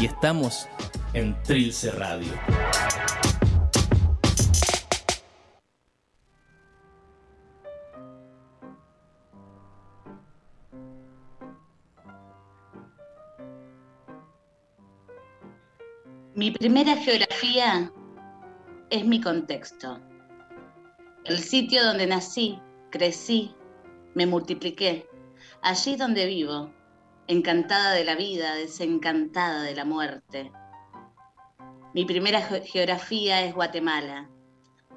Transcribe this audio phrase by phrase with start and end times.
[0.00, 0.68] Y estamos
[1.12, 2.32] en Trilce Radio.
[16.34, 17.92] Mi primera geografía
[18.90, 20.00] es mi contexto.
[21.24, 22.58] El sitio donde nací,
[22.90, 23.54] crecí,
[24.14, 25.08] me multipliqué.
[25.62, 26.70] Allí donde vivo,
[27.26, 30.52] encantada de la vida, desencantada de la muerte.
[31.94, 34.28] Mi primera geografía es Guatemala,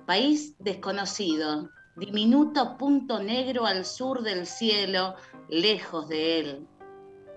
[0.05, 5.15] país desconocido, diminuto punto negro al sur del cielo,
[5.49, 6.67] lejos de él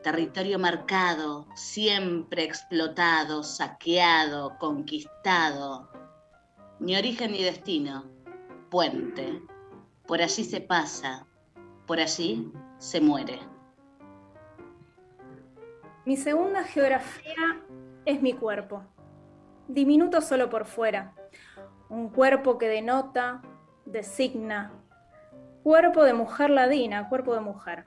[0.02, 5.90] territorio marcado, siempre explotado, saqueado, conquistado.
[6.78, 8.04] Ni origen ni destino,
[8.70, 9.42] puente.
[10.06, 11.26] Por allí se pasa,
[11.86, 13.38] por allí se muere.
[16.10, 17.62] Mi segunda geografía
[18.04, 18.82] es mi cuerpo,
[19.68, 21.14] diminuto solo por fuera,
[21.88, 23.42] un cuerpo que denota,
[23.84, 24.72] designa,
[25.62, 27.84] cuerpo de mujer ladina, cuerpo de mujer.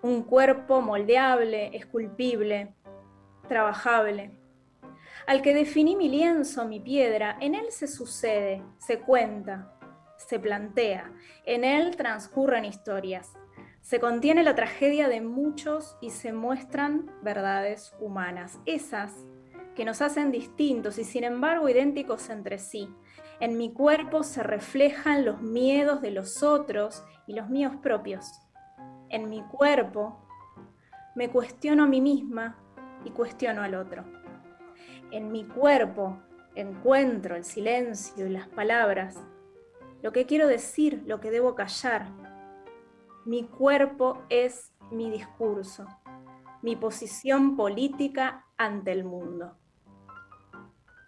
[0.00, 2.74] Un cuerpo moldeable, esculpible,
[3.46, 4.30] trabajable.
[5.26, 9.74] Al que definí mi lienzo, mi piedra, en él se sucede, se cuenta,
[10.16, 11.12] se plantea,
[11.44, 13.34] en él transcurren historias,
[13.86, 19.14] se contiene la tragedia de muchos y se muestran verdades humanas, esas
[19.76, 22.88] que nos hacen distintos y sin embargo idénticos entre sí.
[23.38, 28.42] En mi cuerpo se reflejan los miedos de los otros y los míos propios
[29.08, 30.18] en mi cuerpo,
[31.14, 32.58] me cuestiono a mí misma
[33.04, 34.04] y cuestiono al otro.
[35.10, 36.18] En mi cuerpo
[36.54, 39.16] encuentro el silencio y las palabras,
[40.02, 42.06] lo que quiero decir, lo que debo callar.
[43.26, 45.84] Mi cuerpo es mi discurso,
[46.62, 49.56] mi posición política ante el mundo.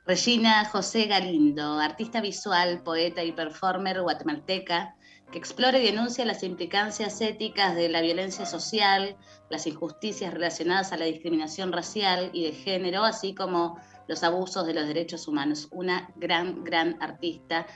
[0.04, 4.96] Regina José Galindo, artista visual, poeta y performer guatemalteca,
[5.30, 9.16] que explora y denuncia las implicancias éticas de la violencia social,
[9.48, 14.74] las injusticias relacionadas a la discriminación racial y de género, así como los abusos de
[14.74, 15.68] los derechos humanos.
[15.70, 17.68] Una gran, gran artista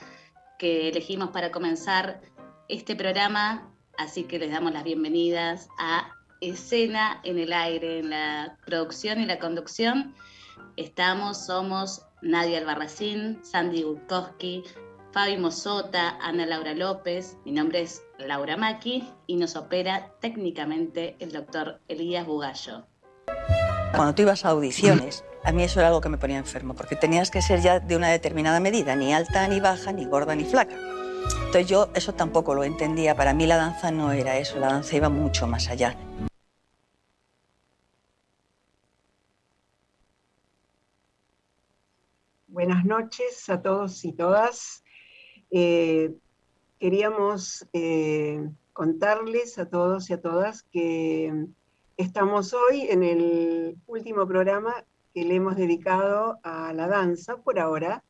[0.59, 2.19] que elegimos para comenzar
[2.67, 8.57] este programa, así que les damos las bienvenidas a Escena en el Aire, en la
[8.65, 10.13] producción y la conducción.
[10.75, 14.63] Estamos, somos Nadia Albarracín, Sandy Gutkowski,
[15.11, 21.31] Fabi Mosota, Ana Laura López, mi nombre es Laura Maki y nos opera técnicamente el
[21.31, 22.85] doctor Elías Bugallo.
[23.95, 26.95] Cuando tú ibas a audiciones, a mí eso era algo que me ponía enfermo, porque
[26.95, 30.45] tenías que ser ya de una determinada medida, ni alta ni baja, ni gorda ni
[30.45, 30.75] flaca.
[31.45, 34.95] Entonces yo eso tampoco lo entendía, para mí la danza no era eso, la danza
[34.95, 35.95] iba mucho más allá.
[42.47, 44.83] Buenas noches a todos y todas.
[45.49, 46.13] Eh,
[46.79, 51.47] queríamos eh, contarles a todos y a todas que
[51.97, 58.03] estamos hoy en el último programa que le hemos dedicado a la danza por ahora.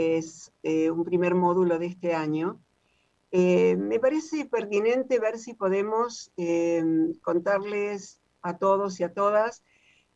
[0.00, 2.60] Es eh, un primer módulo de este año.
[3.32, 6.32] me parece pertinente ver si podemos
[7.22, 9.62] contarles a todos y a todas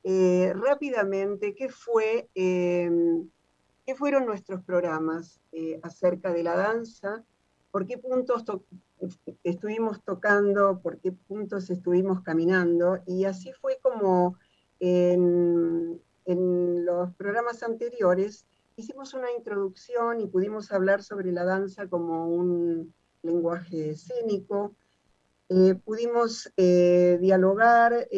[0.02, 2.28] rápidamente qué fue
[3.86, 7.22] ¿Qué fueron nuestros programas eh, acerca de la danza?
[7.70, 8.44] ¿Por qué puntos
[9.42, 10.80] estuvimos tocando?
[10.80, 13.02] ¿Por qué puntos estuvimos caminando?
[13.06, 14.38] Y así fue como
[14.80, 22.94] en, los programas anteriores hicimos una introducción y pudimos hablar sobre la danza como un
[23.22, 24.74] lenguaje escénico.
[25.48, 28.08] Eh, pudimos eh, dialogar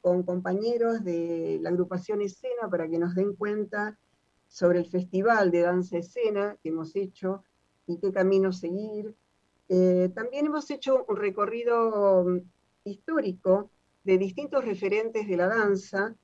[0.00, 3.98] con compañeros de la agrupación Escena para que nos den cuenta
[4.48, 7.42] sobre el Festival de Danza Escena que hemos hecho
[7.86, 9.14] y qué camino seguir.
[9.68, 12.40] Eh, también hemos hecho un recorrido mm,
[12.84, 13.70] histórico
[14.04, 16.14] de distintos referentes de la danza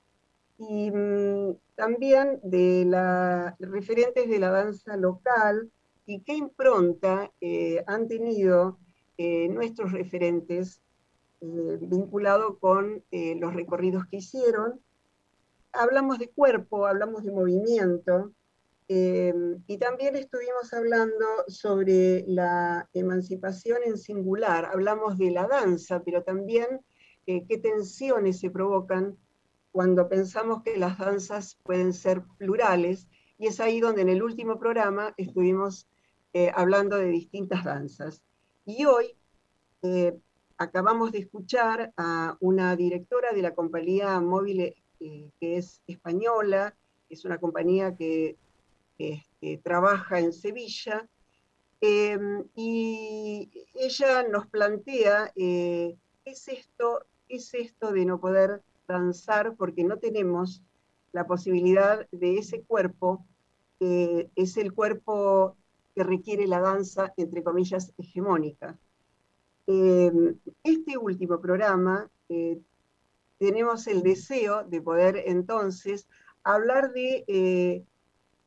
[0.59, 5.71] y mm, también de la, referentes de la danza local
[6.05, 8.77] y qué impronta eh, han tenido
[9.17, 10.81] eh, nuestros referentes
[11.41, 14.81] vinculados con los recorridos que hicieron.
[15.71, 18.33] Hablamos de cuerpo, hablamos de movimiento,
[18.91, 19.31] eh,
[19.67, 26.81] y también estuvimos hablando sobre la emancipación en singular, hablamos de la danza, pero también
[27.27, 29.15] eh, qué tensiones se provocan
[29.71, 33.07] cuando pensamos que las danzas pueden ser plurales,
[33.37, 35.87] y es ahí donde en el último programa estuvimos
[36.33, 38.21] eh, hablando de distintas danzas.
[38.65, 39.15] Y hoy
[40.57, 46.75] acabamos de escuchar a una directora de la compañía móvil que es española,
[47.09, 48.35] es una compañía que
[49.63, 51.07] trabaja en Sevilla,
[51.81, 59.83] y ella nos plantea, eh, ¿qué, es esto, es esto de no poder danzar porque
[59.83, 60.61] no tenemos
[61.11, 63.25] la posibilidad de ese cuerpo,
[63.79, 65.55] que es el cuerpo
[65.95, 68.77] que requiere la danza, entre comillas, hegemónica?
[69.67, 72.59] Em, este último programa eh,
[73.37, 76.07] tenemos el deseo de poder entonces
[76.43, 77.83] hablar de eh,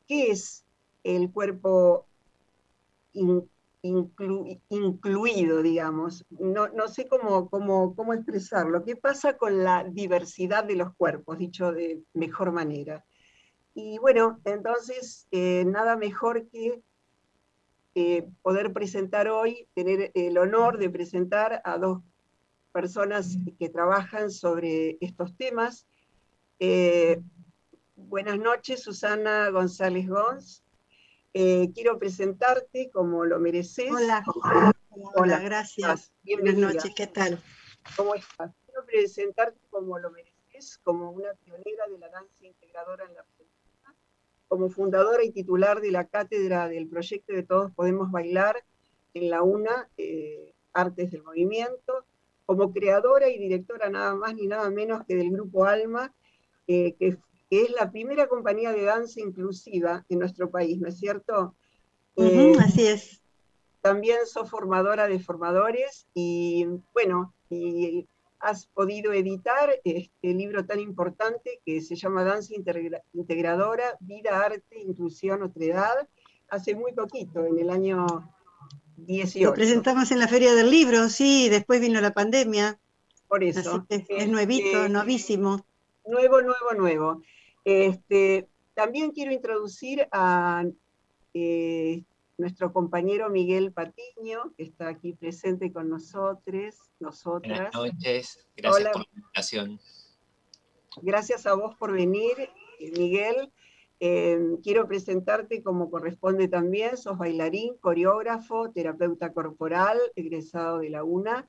[0.07, 0.65] qué es
[1.03, 2.05] el cuerpo
[3.83, 6.25] incluido, digamos.
[6.29, 8.83] No, sé cómo, cómo, expresarlo.
[8.83, 13.05] ¿Qué pasa con la diversidad de los cuerpos, dicho de mejor manera?
[13.75, 16.81] Y bueno, entonces, eh, nada mejor que
[17.95, 22.01] eh, poder presentar hoy, tener el honor de presentar a dos
[22.71, 25.85] personas que trabajan sobre estos temas.
[26.59, 27.21] Eh,
[27.95, 30.62] buenas noches, Susana González Gons.
[31.33, 33.91] Eh, quiero presentarte como lo mereces.
[33.91, 34.23] Hola,
[35.15, 36.13] hola, gracias.
[36.23, 37.41] Buenas noches, ¿qué tal?
[37.97, 38.51] ¿Cómo estás?
[38.67, 43.95] Quiero presentarte como lo mereces, como una pionera de la danza integradora en la Argentina,
[44.47, 48.63] como fundadora y titular de la cátedra del proyecto de Todos Podemos Bailar
[49.15, 52.05] en la UNA, eh, Artes del Movimiento,
[52.45, 56.13] como creadora y directora nada más ni nada menos que del grupo Alma,
[56.67, 57.17] eh, que,
[57.49, 61.55] es la primera compañía de danza inclusiva en nuestro país, ¿no es cierto?
[62.15, 63.21] Eh, así es.
[63.81, 68.07] También sos formadora de formadores y bueno, y
[68.39, 72.53] has podido editar este libro tan importante que se llama Danza
[73.13, 76.07] Integradora, Vida, Arte, Inclusión, Otredad,
[76.49, 78.05] hace muy poquito, en el año
[78.97, 79.49] 18.
[79.49, 82.79] Lo presentamos en la Feria del Libro, sí, después vino la pandemia.
[83.27, 83.85] Por eso.
[83.89, 85.65] es nuevito, novísimo.
[86.05, 87.21] Nuevo, nuevo, nuevo.
[87.63, 90.65] Este, también quiero introducir a
[91.33, 92.03] eh,
[92.37, 97.69] nuestro compañero Miguel Patiño, que está aquí presente con nosotros, nosotras.
[97.73, 99.79] Buenas noches, gracias por la invitación.
[101.01, 102.49] Gracias a vos por venir,
[102.79, 103.51] eh, Miguel.
[103.99, 111.47] Em, quiero presentarte como corresponde también, sos bailarín, coreógrafo, terapeuta corporal, egresado de la UNA,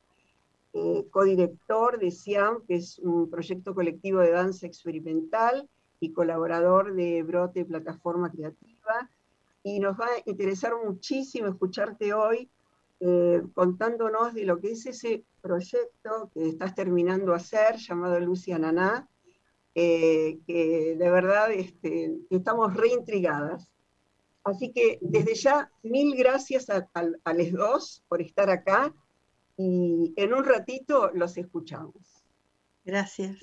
[0.75, 5.69] eh, codirector de SIAM, que es un proyecto colectivo de danza experimental,
[6.01, 9.11] y colaborador de Brote Plataforma Creativa.
[9.63, 12.51] Y nos va a interesar muchísimo escucharte hoy
[13.01, 19.09] eh, contándonos de lo que es ese proyecto que estás terminando hacer, llamado Lucia Naná,
[19.75, 23.69] eh, que de verdad este, estamos reintrigadas.
[24.45, 28.95] Así que desde ya, mil gracias a, a, los dos por estar acá
[29.57, 32.25] y en un ratito los escuchamos.
[32.85, 33.39] Gracias.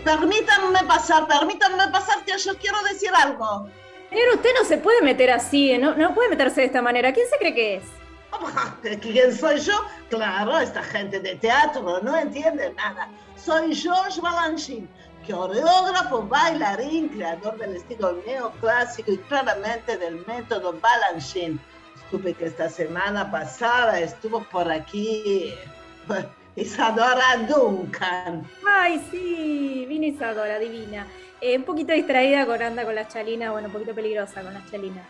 [0.04, 3.68] Permítanme pasar, permítanme pasar, que yo quiero decir algo.
[4.10, 7.12] Señor, usted no se puede meter así, no, no puede meterse de esta manera.
[7.12, 7.84] ¿Quién se cree que es?
[9.00, 9.84] ¿Quién soy yo?
[10.08, 13.08] Claro, esta gente de teatro no entiende nada.
[13.36, 14.88] Soy George Balanchine,
[15.26, 21.58] coreógrafo, bailarín, creador del estilo neoclásico y claramente del método Balanchine.
[22.10, 25.54] Supe que esta semana pasada estuvo por aquí
[26.56, 28.48] Isadora Duncan.
[28.66, 31.06] Ay, sí, vino Isadora, divina.
[31.40, 34.68] Eh, un poquito distraída con anda con las chalinas, bueno, un poquito peligrosa con las
[34.70, 35.06] chalinas.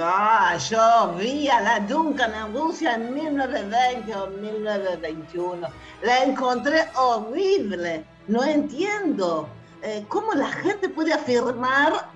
[0.00, 5.68] Ah, yo vi a la Duncan en Rusia en 1920 o 1921.
[6.02, 8.04] La encontré horrible.
[8.26, 9.48] No entiendo
[9.82, 12.08] eh, cómo la gente puede afirmar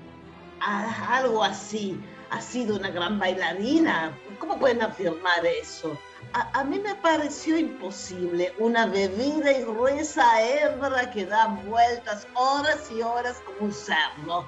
[0.61, 2.00] algo así.
[2.30, 4.12] Ha sido una gran bailarina.
[4.38, 5.97] ¿Cómo pueden afirmar eso?
[6.35, 13.03] A, mí me pareció imposible una bebida y gruesa hebra que da vueltas horas y
[13.03, 14.47] horas como un cerdo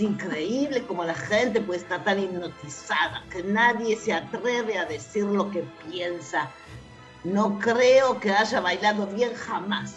[0.00, 5.50] increíble como la gente puede estar tan hipnotizada que nadie se atreve a decir lo
[5.50, 6.50] que piensa.
[7.24, 9.96] No creo que haya bailado bien jamás.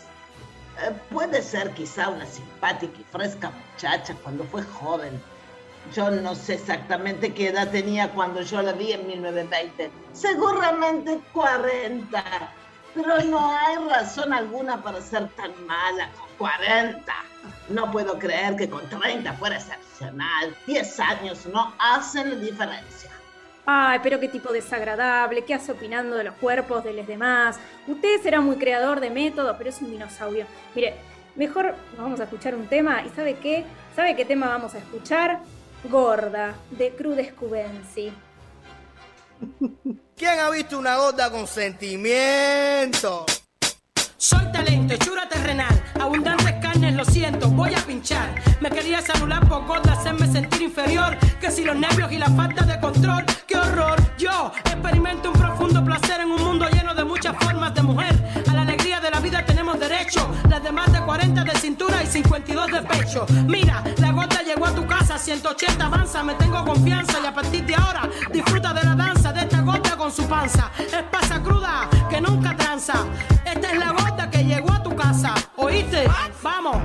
[0.81, 5.21] Eh, puede ser quizá una simpática y fresca muchacha cuando fue joven.
[5.93, 9.91] Yo no sé exactamente qué edad tenía cuando yo la vi en 1920.
[10.13, 12.23] Seguramente 40.
[12.95, 17.13] Pero no hay razón alguna para ser tan mala con 40.
[17.69, 20.55] No puedo creer que con 30 fuera excepcional.
[20.67, 23.09] 10 años no hacen la diferencia.
[23.65, 27.59] Ay, pero qué tipo desagradable, qué hace opinando de los cuerpos de los demás.
[27.87, 30.45] Usted será muy creador de métodos, pero es un dinosaurio.
[30.75, 30.95] Mire,
[31.35, 33.01] mejor vamos a escuchar un tema.
[33.03, 33.63] ¿Y sabe qué?
[33.95, 35.39] ¿Sabe qué tema vamos a escuchar?
[35.89, 38.11] Gorda, de Crudes Cubensi.
[40.15, 43.25] ¿Quién ha visto una gorda con sentimiento?
[44.17, 48.33] Soy talento, hechura terrenal, abundantes carnes, lo siento, voy a pinchar.
[48.61, 51.17] Me quería anular por gorda, hacerme sentir inferior.
[51.41, 53.99] Que si los nervios y la falta de control, qué horror.
[54.17, 58.15] Yo experimento un profundo placer en un mundo lleno de muchas formas de mujer.
[58.49, 60.25] A la alegría de la vida tenemos derecho.
[60.63, 63.25] Las demás de 40 de cintura y 52 de pecho.
[63.47, 67.65] Mira, la gota llegó a tu casa, 180 avanza, me tengo confianza y a partir
[67.65, 70.71] de ahora disfruta de la danza de esta gota con su panza.
[70.77, 72.93] Es pasa cruda que nunca tranza.
[73.43, 75.33] Esta es la gota que llegó a tu casa.
[75.57, 76.09] ¿Oíste?
[76.41, 76.77] Vamos.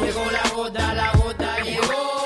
[0.00, 1.58] Llegó la gota, la gota.
[1.62, 2.17] Llegó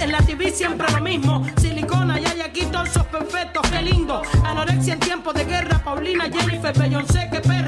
[0.00, 1.46] en la TV siempre lo mismo.
[1.60, 4.22] Silicona y hay aquí torsos perfectos, qué lindo.
[4.44, 7.59] Anorexia en tiempos de guerra, Paulina, Jennifer, Beyoncé, que.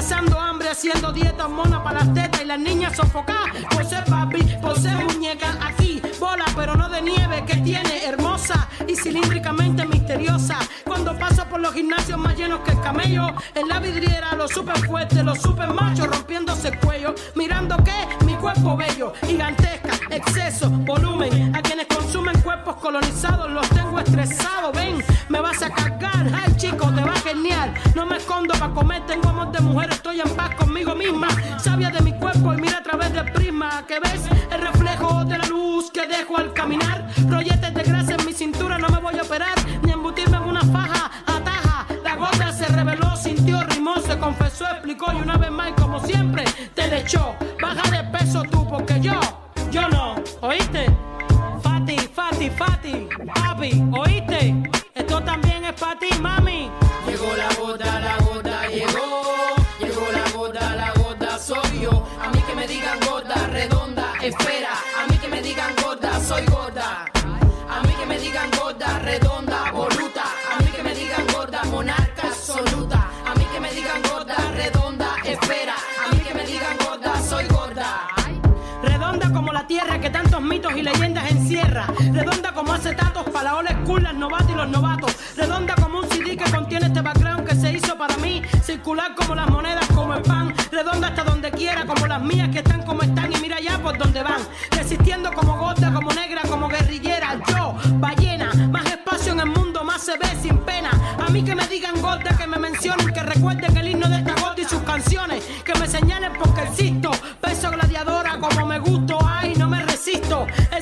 [0.00, 3.50] Pasando hambre, haciendo dieta mona para las tetas y las niñas sofocadas.
[3.68, 8.66] Por ser papi, por ser muñeca, aquí bola, pero no de nieve, que tiene hermosa
[8.88, 10.58] y cilíndricamente misteriosa.
[10.86, 14.78] Cuando paso por los gimnasios más llenos que el camello, en la vidriera los super
[14.78, 21.54] fuertes, los super machos rompiéndose el cuello, mirando que mi cuerpo bello, gigantesca, exceso, volumen.
[21.54, 21.86] A quienes
[22.50, 24.72] cuerpos colonizados los tengo estresados.
[24.74, 27.72] Ven, me vas a cargar, ay chico, te va genial.
[27.94, 31.28] No me escondo para comer, tengo amor de mujer, estoy en paz conmigo misma.
[31.60, 35.38] Sabia de mi cuerpo y mira a través del prisma que ves el reflejo de
[35.38, 37.06] la luz que dejo al caminar.
[37.28, 40.62] Rolletes de grasa en mi cintura, no me voy a operar, ni embutirme en una
[40.62, 41.86] faja, ataja.
[42.02, 46.42] La gorda se reveló, sintió, rimó, se confesó, explicó y una vez más, como siempre,
[46.74, 47.32] te le echó.
[47.62, 49.20] Baja de peso tú, porque yo,
[49.70, 50.89] yo no, ¿oíste?
[52.40, 54.54] Fati, Fati, papi, ¿oíste?
[54.94, 56.39] Esto también es para ti, mami.
[81.86, 85.16] Redonda como acetatos para la old school, las novatas y los novatos.
[85.36, 88.42] Redonda como un CD que contiene este background que se hizo para mí.
[88.62, 90.54] Circular como las monedas, como el pan.
[90.70, 93.96] Redonda hasta donde quiera, como las mías que están como están y mira ya por
[93.96, 94.40] donde van.
[94.70, 97.38] Resistiendo como gorda, como negra, como guerrillera.
[97.48, 100.90] Yo, ballena, más espacio en el mundo, más se ve sin pena.
[101.18, 104.34] A mí que me digan gorda, que me mencionen, que recuerden el himno de esta
[104.40, 105.44] gorda y sus canciones.
[105.64, 107.10] Que me señalen porque existo.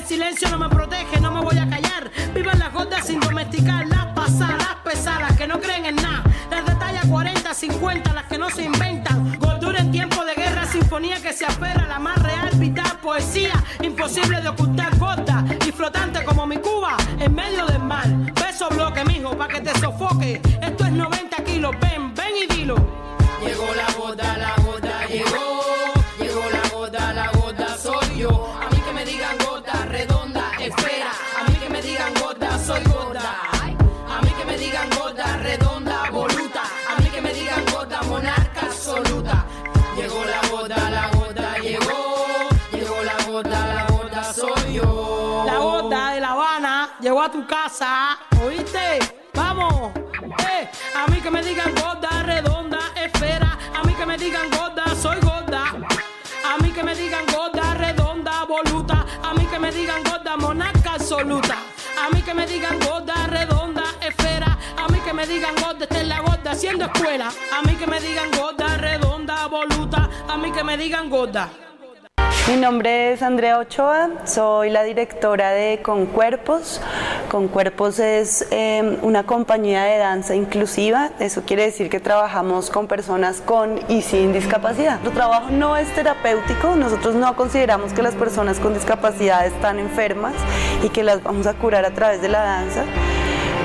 [0.09, 2.09] Silencio no me protege, no me voy a callar.
[2.33, 6.23] Vivan las gordas sin domesticar, las pasadas, pesadas, que no creen en nada.
[6.49, 9.37] Las de talla 40, 50, las que no se inventan.
[9.37, 13.53] Gordura en tiempo de guerra, sinfonía que se apera, la más real, vital, poesía.
[13.83, 18.07] Imposible de ocultar gorda y flotante como mi Cuba en medio del mar.
[18.33, 20.41] Beso bloque, mijo, pa' que te sofoque.
[20.59, 22.75] Esto es 90 kilos, ven, ven y dilo.
[23.45, 23.85] Llegó la
[47.29, 48.97] A tu casa, ¿oíste?
[49.35, 49.91] Vamos,
[50.49, 53.55] eh, a mí que me digan gorda, redonda, esfera.
[54.17, 55.65] digan gorda, soy gorda.
[56.43, 59.05] A mí que me digan gorda, redonda, voluta.
[59.21, 61.57] A mí que me digan gorda, monarca absoluta.
[62.03, 64.57] A mí que me digan gorda, redonda, esfera.
[64.75, 67.31] A mí que me digan gorda, esta es la gorda haciendo escuela.
[67.53, 70.09] A mí que me digan gorda, redonda, voluta.
[70.27, 71.68] A mí que me digan gorda.
[72.49, 76.81] Mi nombre es Andrea Ochoa, soy la directora de Con Cuerpos.
[77.29, 82.87] Con Cuerpos es em, una compañía de danza inclusiva, eso quiere decir que trabajamos con
[82.87, 84.93] personas con y sin discapacidad.
[84.93, 90.33] Nuestro trabajo no es terapéutico, nosotros no consideramos que las personas con discapacidad están enfermas
[90.81, 92.83] y que las vamos a curar a través de la danza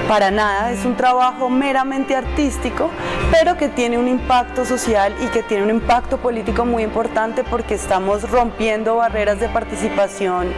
[0.09, 2.91] para nada, es un trabajo meramente artístico,
[3.31, 7.75] pero que tiene un impacto social y que tiene un impacto político muy importante porque
[7.75, 10.49] estamos rompiendo barreras de participación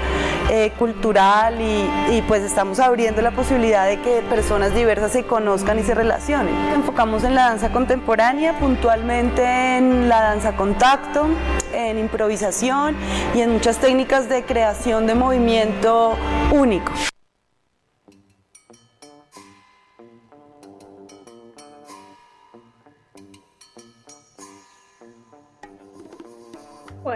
[0.50, 5.82] eh, cultural y, pues estamos abriendo la posibilidad de que personas diversas se conozcan y
[5.82, 6.54] se relacionen.
[6.74, 11.26] Enfocamos en la danza contemporánea, puntualmente en la danza contacto,
[11.72, 12.96] en improvisación
[13.34, 16.16] y en muchas técnicas de creación de movimiento
[16.52, 16.92] único.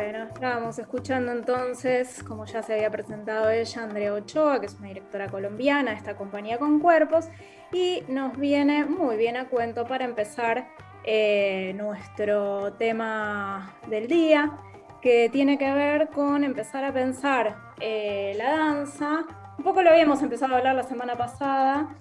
[0.03, 4.89] Bueno, estábamos escuchando entonces, como ya se había presentado ella, Andrea Ochoa, que es una
[4.89, 7.29] directora colombiana esta compañía con cuerpos,
[7.71, 10.69] y nos viene muy bien a cuento para empezar
[11.05, 14.57] eh, nuestro tema del día,
[15.03, 19.27] que tiene que ver con empezar a pensar eh, la danza.
[19.59, 21.95] Un poco lo habíamos empezado a hablar la semana pasada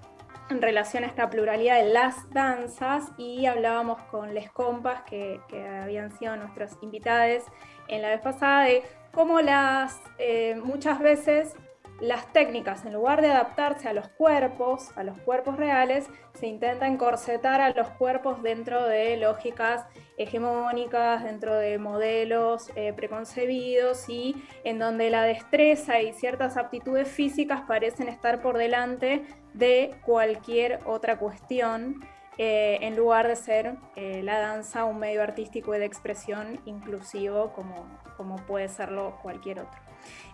[0.49, 5.67] en relación a esta pluralidad de las danzas y hablábamos con les compas que, que
[5.67, 7.43] habían sido nuestros invitados
[7.89, 11.55] en la vez pasada de cómo las, eh, muchas veces
[12.01, 16.87] las técnicas, en lugar de adaptarse a los cuerpos, a los cuerpos reales, se intenta
[16.87, 19.85] encorsetar a los cuerpos dentro de lógicas
[20.17, 27.61] hegemónicas, dentro de modelos eh, preconcebidos y en donde la destreza y ciertas aptitudes físicas
[27.67, 31.99] parecen estar por delante de cualquier otra cuestión.
[32.41, 37.51] Eh, en lugar de ser eh, la danza un medio artístico y de expresión inclusivo
[37.51, 39.77] como, como puede serlo cualquier otro.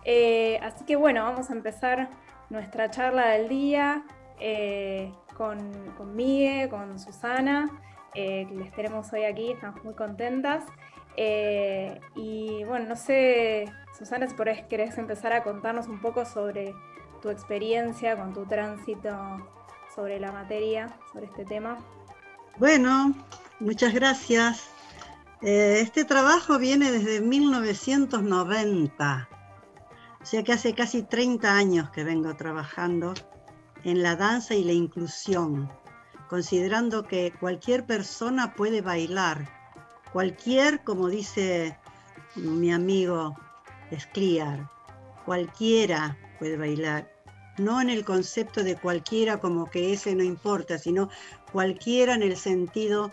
[0.03, 2.11] Eh, así que bueno, vamos a empezar
[2.51, 4.03] nuestra charla del día
[5.35, 5.57] con,
[5.97, 7.71] con Miguel, con Susana,
[8.13, 10.63] que les tenemos hoy aquí, estamos muy contentas.
[11.17, 13.65] y bueno, no sé,
[13.97, 14.35] Susana, si
[14.69, 16.71] querés empezar a contarnos un poco sobre
[17.23, 19.11] tu experiencia con tu tránsito
[19.95, 21.77] sobre la materia, sobre este tema.
[22.57, 23.13] Bueno,
[23.59, 24.69] muchas gracias.
[25.41, 29.29] Eh, este trabajo viene desde 1990,
[30.21, 33.13] o sea que hace casi 30 años que vengo trabajando
[33.83, 35.71] en la danza y la inclusión,
[36.29, 39.47] considerando que cualquier persona puede bailar,
[40.11, 41.77] cualquier, como dice
[42.35, 43.35] mi amigo
[43.95, 44.67] Scliar,
[45.25, 47.14] cualquiera puede bailar
[47.57, 51.09] no en el concepto de cualquiera como que ese no importa, sino
[51.51, 53.11] cualquiera en el sentido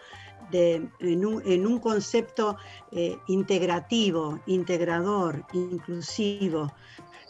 [0.50, 2.56] de, en, un, concepto
[2.90, 6.72] eh, integrativo, integrador, inclusivo,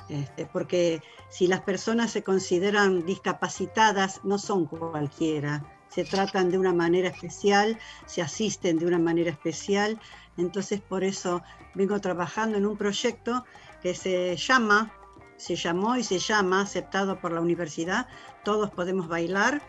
[0.08, 6.72] este, porque si las personas se consideran discapacitadas, no son cualquiera, se tratan de una
[6.72, 10.00] manera especial, se asisten de una manera especial,
[10.36, 11.42] entonces por eso
[11.74, 13.44] vengo trabajando en un proyecto
[13.82, 14.92] que se llama
[15.42, 18.06] se llamó y se llama, aceptado por la universidad,
[18.44, 19.60] Todos Podemos Bailar,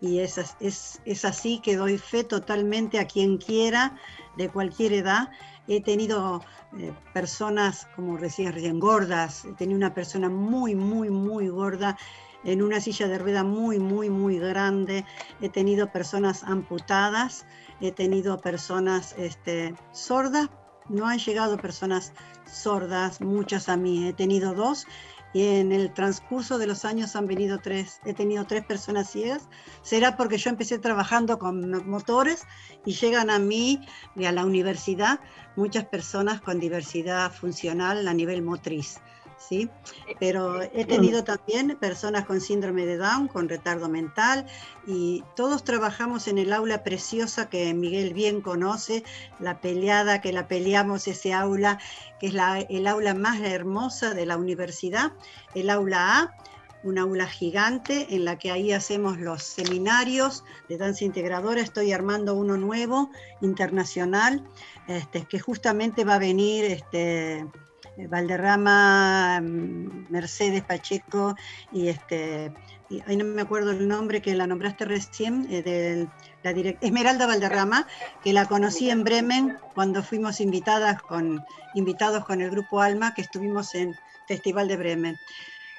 [0.00, 3.96] y es, es, así que doy fe totalmente a quien quiera,
[4.36, 5.30] de cualquier edad.
[5.66, 6.44] He tenido
[6.78, 11.96] eh, personas, como decía recién, gordas, he tenido una persona muy, muy, muy gorda
[12.44, 15.04] en una silla de rueda muy, muy, muy grande.
[15.40, 17.46] He tenido personas amputadas,
[17.80, 20.50] he tenido personas este, sordas.
[20.88, 22.12] No han llegado personas
[22.48, 24.06] sordas, muchas a mí.
[24.06, 24.86] He tenido dos
[25.32, 29.48] y en el transcurso de los años han venido tres, he tenido tres personas ciegas,
[29.82, 32.44] será porque yo empecé trabajando con motores
[32.84, 33.80] y llegan a mí
[34.14, 35.20] y a la universidad
[35.56, 39.00] muchas personas con diversidad funcional a nivel motriz.
[39.38, 39.68] ¿Sí?
[40.18, 44.46] Pero he tenido también personas con síndrome de Down, con retardo mental,
[44.86, 49.04] y todos trabajamos en el aula preciosa que Miguel bien conoce,
[49.38, 51.78] la peleada que la peleamos, ese aula,
[52.20, 55.12] que es la, el aula más hermosa de la universidad,
[55.54, 56.34] el aula A,
[56.82, 61.60] un aula gigante en la que ahí hacemos los seminarios de danza integradora.
[61.60, 64.44] Estoy armando uno nuevo, internacional,
[64.86, 67.44] este, que justamente va a venir este,
[68.08, 71.34] Valderrama, mm, Mercedes Pacheco
[71.72, 72.52] y este,
[72.88, 76.06] y, ahí no me acuerdo el nombre que la nombraste recién, eh,
[76.42, 77.86] la Esmeralda Valderrama,
[78.22, 83.22] que la conocí en Bremen cuando fuimos invitadas con, invitados con el grupo Alma, que
[83.22, 83.94] estuvimos en
[84.28, 85.18] Festival de Bremen.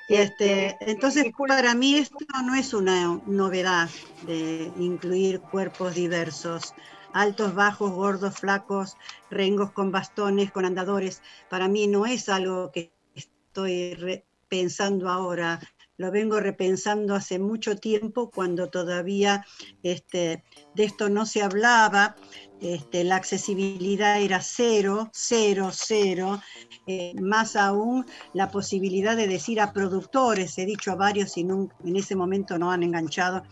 [0.08, 3.90] Este, este, entonces, para mí esto no es una novedad
[4.26, 6.74] de incluir cuerpos diversos,
[7.18, 8.96] altos, bajos, gordos, flacos,
[9.30, 11.22] rengos con bastones, con andadores.
[11.50, 15.60] Para mí no es algo que estoy pensando ahora,
[15.98, 19.46] lo vengo repensando hace mucho tiempo cuando todavía
[19.82, 20.44] este,
[20.76, 22.16] de esto no se hablaba,
[22.62, 26.42] este, la accesibilidad era cero, cero, cero,
[26.88, 31.96] eh, más aún la posibilidad de decir a productores, he dicho a varios y en
[31.96, 33.44] ese momento no han enganchado,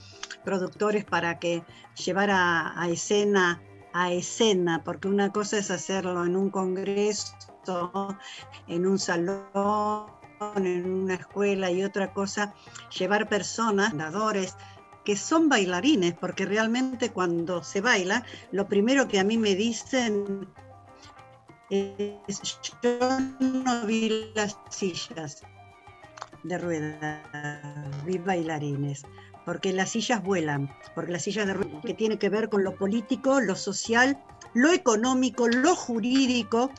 [0.43, 1.63] productores para que
[2.03, 3.61] llevara a escena,
[3.93, 7.35] a escena, porque una cosa es hacerlo en un congreso,
[8.67, 10.05] en un salón,
[10.57, 12.53] en una escuela y otra cosa,
[12.97, 14.55] llevar personas, dadores,
[15.05, 20.47] que son bailarines, porque realmente cuando se baila, lo primero que a mí me dicen
[21.69, 22.41] es,
[22.81, 25.43] yo no vi las sillas
[26.43, 27.21] de ruedas,
[28.03, 29.03] vi bailarines,
[29.45, 32.75] porque las sillas vuelan, porque las sillas de ruedas, que tiene que ver con lo
[32.75, 34.21] político, lo social,
[34.53, 36.71] lo económico, lo jurídico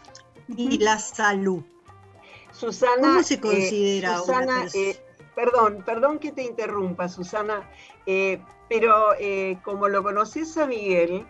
[0.48, 1.62] y la salud.
[2.52, 5.05] Susana, ¿cómo se eh, considera Susana, eh,
[5.36, 7.70] perdón, perdón que te interrumpa, Susana,
[8.06, 9.10] eh, pero
[9.62, 11.24] como lo conoces a Miguel,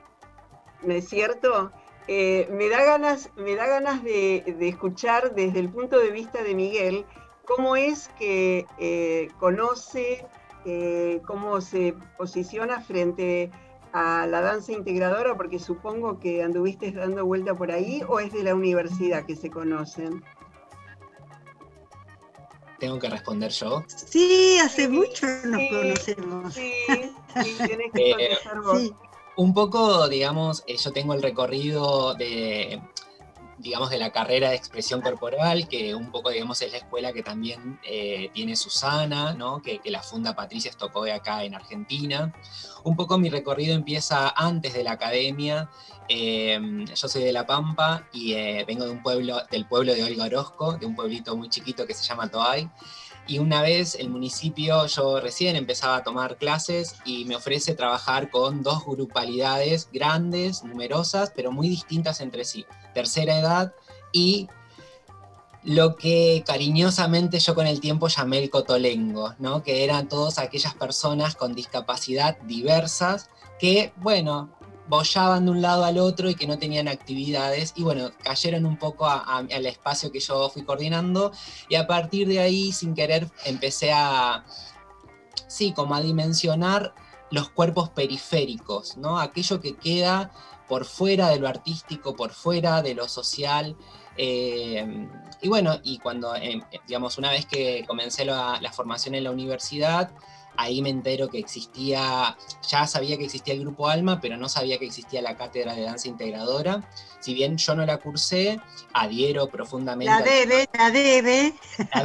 [0.83, 1.71] ¿no es cierto?
[2.09, 7.05] me da ganas, me da ganas de, escuchar desde el punto de vista de Miguel
[7.45, 8.65] cómo es que
[9.39, 10.25] conoce,
[11.27, 13.51] cómo se posiciona frente
[13.97, 18.43] a la danza integradora, porque supongo que anduviste dando vuelta por ahí, o es de
[18.43, 20.23] la universidad que se conocen
[22.79, 23.85] tengo que responder yo.
[23.89, 26.55] Sí, hace mucho nos conocemos.
[26.55, 26.73] Sí,
[27.43, 28.93] sí, tienes que eh, vos.
[29.37, 32.81] Un poco, digamos, eh, yo tengo el recorrido de,
[33.67, 37.23] digamos, de la carrera de expresión corporal, que un poco, digamos, es la escuela que
[37.23, 39.61] también eh, tiene Susana, ¿no?
[39.61, 40.71] que, la funda Patricia
[41.05, 42.33] de acá en Argentina.
[42.85, 45.69] Un poco mi recorrido empieza antes de la academia,
[46.09, 50.05] Em, yo soy de La Pampa y eh, vengo de un pueblo, del pueblo de
[50.05, 52.69] Olga Orozco, de un pueblito muy chiquito que se llama Toay.
[53.27, 58.31] Y una vez el municipio, yo recién empezaba a tomar clases y me ofrece trabajar
[58.31, 62.65] con dos grupalidades grandes, numerosas, pero muy distintas entre sí.
[62.95, 63.75] Tercera edad
[64.13, 64.49] y
[65.67, 69.65] lo que cariñosamente yo con el tiempo llamé el cotolengo, ¿no?
[69.65, 74.51] que eran todas aquellas personas con discapacidad diversas que, bueno,
[74.89, 78.79] bollaban de un lado al otro y que no tenían actividades y bueno, cayeron un
[78.79, 81.33] poco al espacio que yo fui coordinando
[81.69, 84.45] y a partir de ahí sin querer empecé a,
[85.47, 86.95] sí, como a dimensionar
[87.31, 89.19] los cuerpos periféricos, ¿no?
[89.19, 90.31] Aquello que queda
[90.69, 93.77] por fuera de lo artístico, por fuera de lo social.
[94.17, 95.09] Eh,
[95.43, 100.13] y bueno, y cuando, eh, digamos, una vez que comencé la formación en la universidad,
[100.57, 102.37] ahí me entero que existía,
[102.69, 105.83] ya sabía que existía el grupo Alma, pero no sabía que existía la cátedra de
[105.83, 106.89] danza integradora.
[107.21, 108.61] Si bien yo no la cursé,
[108.93, 110.13] adhiero profundamente.
[110.13, 111.55] La debe, la debe.
[111.93, 112.05] La,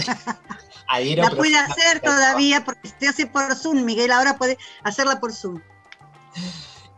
[1.29, 5.61] la puede hacer todavía porque se hace por Zoom, Miguel, ahora puede hacerla por Zoom.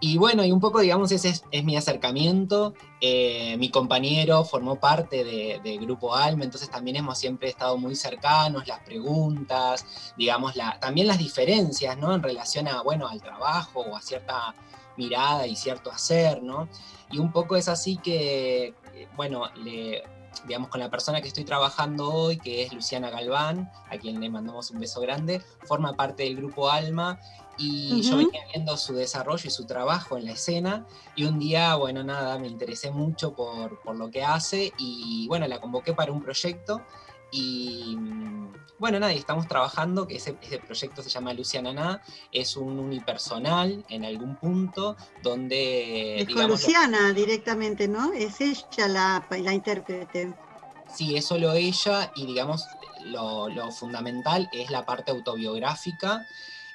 [0.05, 2.73] Y bueno, y un poco, digamos, ese es, mi acercamiento.
[2.99, 8.67] Eh, mi compañero formó parte de, Grupo Alma, entonces también hemos siempre estado muy cercanos,
[8.67, 9.85] las preguntas,
[10.17, 12.13] digamos, la, también las diferencias, ¿no?
[12.13, 14.53] En relación a, bueno, al trabajo o a cierta
[14.97, 16.67] mirada y cierto hacer, ¿no?
[17.09, 18.73] Y un poco es así que,
[19.15, 20.03] bueno, le,
[20.47, 24.29] digamos, con la persona que estoy trabajando hoy, que es Luciana Galván, a quien le
[24.29, 27.21] mandamos un beso grande, forma parte del grupo Alma
[27.57, 30.85] y yo venía viendo su desarrollo y su trabajo en la escena
[31.15, 35.47] y un día, bueno, nada, me interesé mucho por, por lo que hace y bueno,
[35.47, 36.81] la convoqué para un proyecto
[37.31, 42.57] y mm, bueno, nada, estamos trabajando, que ese, ese, proyecto se llama Luciana Ná, es
[42.57, 46.21] un unipersonal en algún punto donde...
[46.21, 48.13] Es con Luciana directamente, ¿no?
[48.13, 50.33] Es ella la, la intérprete.
[50.93, 52.65] Sí, es solo ella y digamos
[53.05, 56.25] lo, lo fundamental es la parte autobiográfica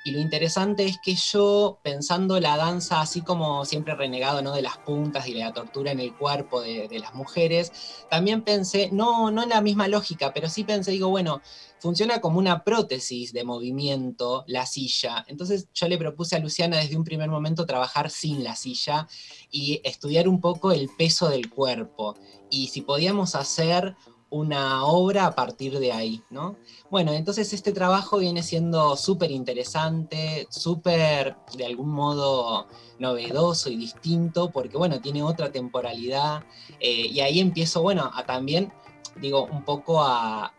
[0.08, 4.54] y lo interesante es que yo, pensando la danza así como siempre renegado ¿no?
[4.54, 7.70] de las puntas y de la tortura en el cuerpo de, las mujeres,
[8.08, 11.42] también pensé, no, no en la misma lógica, pero sí pensé, digo, bueno,
[11.78, 15.26] funciona como una prótesis de movimiento la silla.
[15.28, 19.08] Entonces yo le propuse a Luciana desde un primer momento trabajar sin la silla
[19.50, 22.16] y estudiar un poco el peso del cuerpo.
[22.48, 23.94] Y si podíamos hacer
[24.30, 26.56] una obra a partir de ahí, ¿no?
[26.90, 32.66] Bueno, entonces este trabajo viene siendo súper interesante, súper, de algún modo,
[32.98, 36.44] novedoso y distinto, porque, bueno, tiene otra temporalidad,
[36.80, 38.72] eh, y ahí empiezo, bueno, a también,
[39.16, 40.52] digo, un poco a,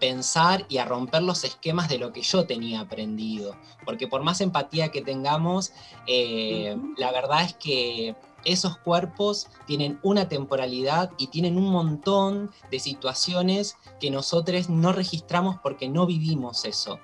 [0.00, 4.40] pensar y a romper los esquemas de lo que yo tenía aprendido, porque por más
[4.40, 5.74] empatía que tengamos,
[6.06, 12.78] eh, la verdad es que esos cuerpos tienen una temporalidad y tienen un montón de
[12.78, 16.98] situaciones que nosotros no registramos porque no vivimos eso.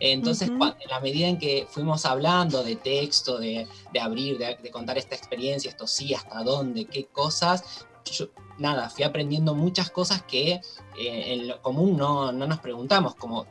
[0.00, 3.68] Entonces, en la medida en que fuimos hablando de texto, de,
[4.00, 9.54] abrir, de, contar esta experiencia, esto sí, hasta dónde, qué cosas, yo, nada, fui aprendiendo
[9.54, 10.62] muchas cosas que eh,
[10.98, 13.46] en lo común no, no, nos preguntamos, como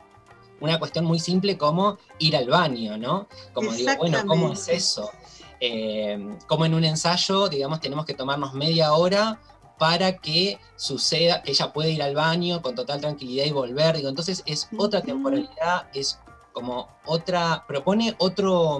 [0.60, 3.28] una cuestión muy simple como ir al baño, ¿no?
[3.54, 5.10] Como digo, bueno, ¿cómo es eso?
[5.60, 9.38] Eh, como en un ensayo, digamos, tenemos que tomarnos media hora
[9.78, 13.96] para que suceda, que ella pueda ir al baño con total tranquilidad y volver.
[13.96, 16.18] Digo, entonces es otra temporalidad, es
[16.52, 18.78] como otra, propone otro,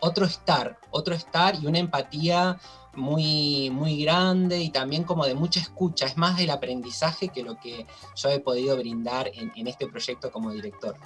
[0.00, 2.58] otro estar, otro estar y una empatía
[2.94, 6.06] muy, muy grande y también como de mucha escucha.
[6.06, 10.30] Es más el aprendizaje que lo que yo he podido brindar en, en este proyecto
[10.30, 10.96] como director.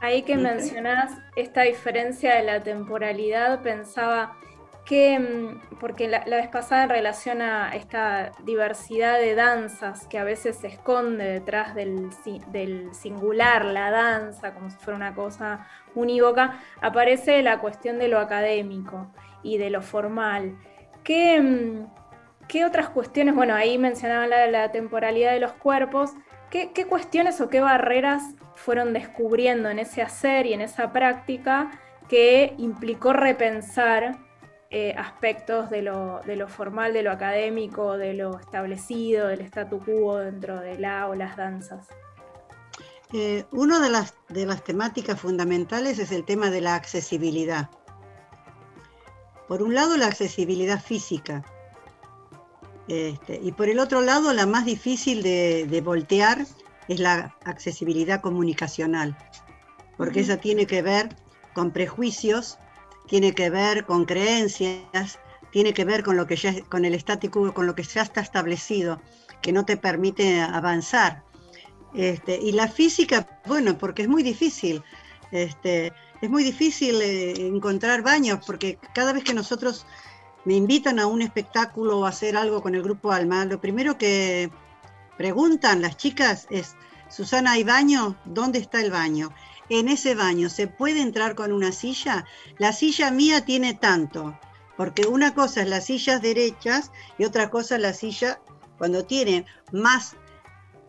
[0.00, 4.36] Ahí que mencionás esta diferencia de la temporalidad, pensaba
[4.86, 10.24] que, mm, porque la, vez pasada en relación a esta diversidad de danzas que a
[10.24, 12.08] veces se esconde detrás del,
[12.48, 18.18] del singular, la danza, como si fuera una cosa unívoca, aparece la cuestión de lo
[18.18, 20.56] académico y de lo formal.
[21.04, 21.86] ¿Qué, mm,
[22.48, 23.34] qué otras cuestiones?
[23.34, 26.14] Bueno, ahí mencionaba la, la temporalidad de los cuerpos.
[26.50, 31.70] ¿Qué, ¿Qué cuestiones o qué barreras fueron descubriendo en ese hacer y en esa práctica
[32.08, 34.18] que implicó repensar
[34.70, 40.60] eh, aspectos de lo, formal, de lo académico, de lo establecido, del statu quo dentro
[40.60, 41.88] de la o las danzas.
[43.12, 47.70] Eh, una de las, de las temáticas fundamentales es el tema de la accesibilidad.
[49.48, 51.42] Por un lado, la accesibilidad física.
[52.86, 56.46] Este, y por el otro lado, la más difícil de, de voltear
[56.90, 59.16] es la accesibilidad comunicacional,
[59.96, 61.14] porque esa tiene que ver
[61.54, 62.58] con prejuicios,
[63.06, 65.20] tiene que ver con creencias,
[65.52, 68.20] tiene que ver con lo que ya, con el estático, con lo que ya está
[68.20, 69.00] establecido,
[69.40, 71.22] que no te permite avanzar.
[71.94, 74.82] Este, y la física, bueno, porque es muy difícil.
[75.30, 79.86] Este, es muy difícil eh, encontrar baños, porque cada vez que nosotros
[80.44, 83.96] me invitan a un espectáculo o a hacer algo con el grupo Alma, lo primero
[83.96, 84.50] que
[85.20, 86.76] preguntan las chicas es,
[87.10, 88.16] Susana, ¿hay baño?
[88.24, 89.34] ¿Dónde está el baño?
[89.68, 92.24] En ese baño, ¿se puede entrar con una silla?
[92.56, 94.40] La silla mía tiene tanto,
[94.78, 98.40] porque una cosa es las sillas derechas y otra cosa es la silla
[98.78, 100.16] cuando tiene más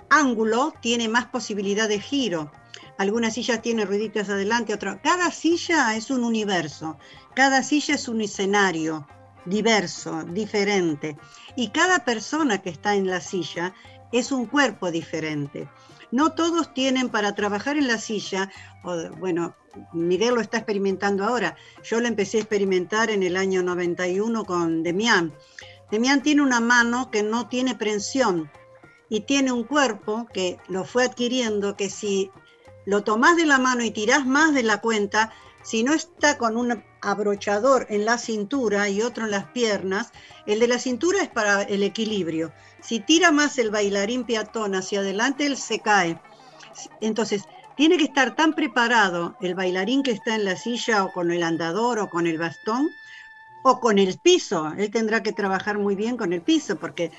[0.09, 2.53] ángulo, tiene más posibilidad de giro.
[2.97, 5.01] Algunas sillas tienen rueditas adelante, otras.
[5.03, 6.97] Cada silla es un universo,
[7.35, 9.05] cada silla es un escenario
[9.45, 11.17] diverso, diferente.
[11.57, 13.73] Y cada persona que está en la silla
[14.11, 15.69] es un cuerpo diferente.
[16.11, 18.51] No todos tienen para trabajar en la silla,
[19.17, 19.55] bueno,
[19.93, 24.83] Miguel lo está experimentando ahora, yo lo empecé a experimentar en el año 91 con
[24.83, 25.33] Demián.
[25.89, 28.51] Demián tiene una mano que no tiene prensión
[29.09, 32.31] y tiene un cuerpo que lo fue adquiriendo que si
[32.85, 35.31] lo tomás de la mano y tirás más de la cuenta,
[35.63, 40.11] si no está con un abrochador en la cintura y otro en las piernas,
[40.45, 42.51] el de la cintura es para el equilibrio.
[42.81, 46.19] Si tira más el bailarín peatón hacia adelante, él se cae.
[46.99, 47.43] Entonces,
[47.75, 51.43] tiene que estar tan preparado el bailarín que está en la silla o con el
[51.43, 52.89] andador o con el bastón
[53.63, 54.71] o con el piso.
[54.77, 57.11] Él tendrá que trabajar muy bien con el piso porque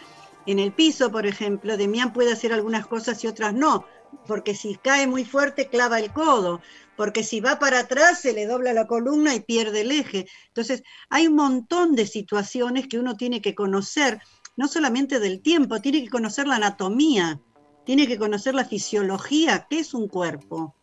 [0.47, 3.87] en el piso, por ejemplo, Demián puede hacer algunas cosas y otras no,
[4.27, 6.61] porque si cae muy fuerte clava el codo,
[6.97, 10.27] porque si va para atrás se le dobla la columna y pierde el eje.
[10.49, 14.21] Entonces, hay un montón de situaciones que uno tiene que conocer
[14.57, 17.41] no solamente del tiempo, tiene que conocer la anatomía,
[17.85, 20.75] tiene que conocer la fisiología, qué es un cuerpo.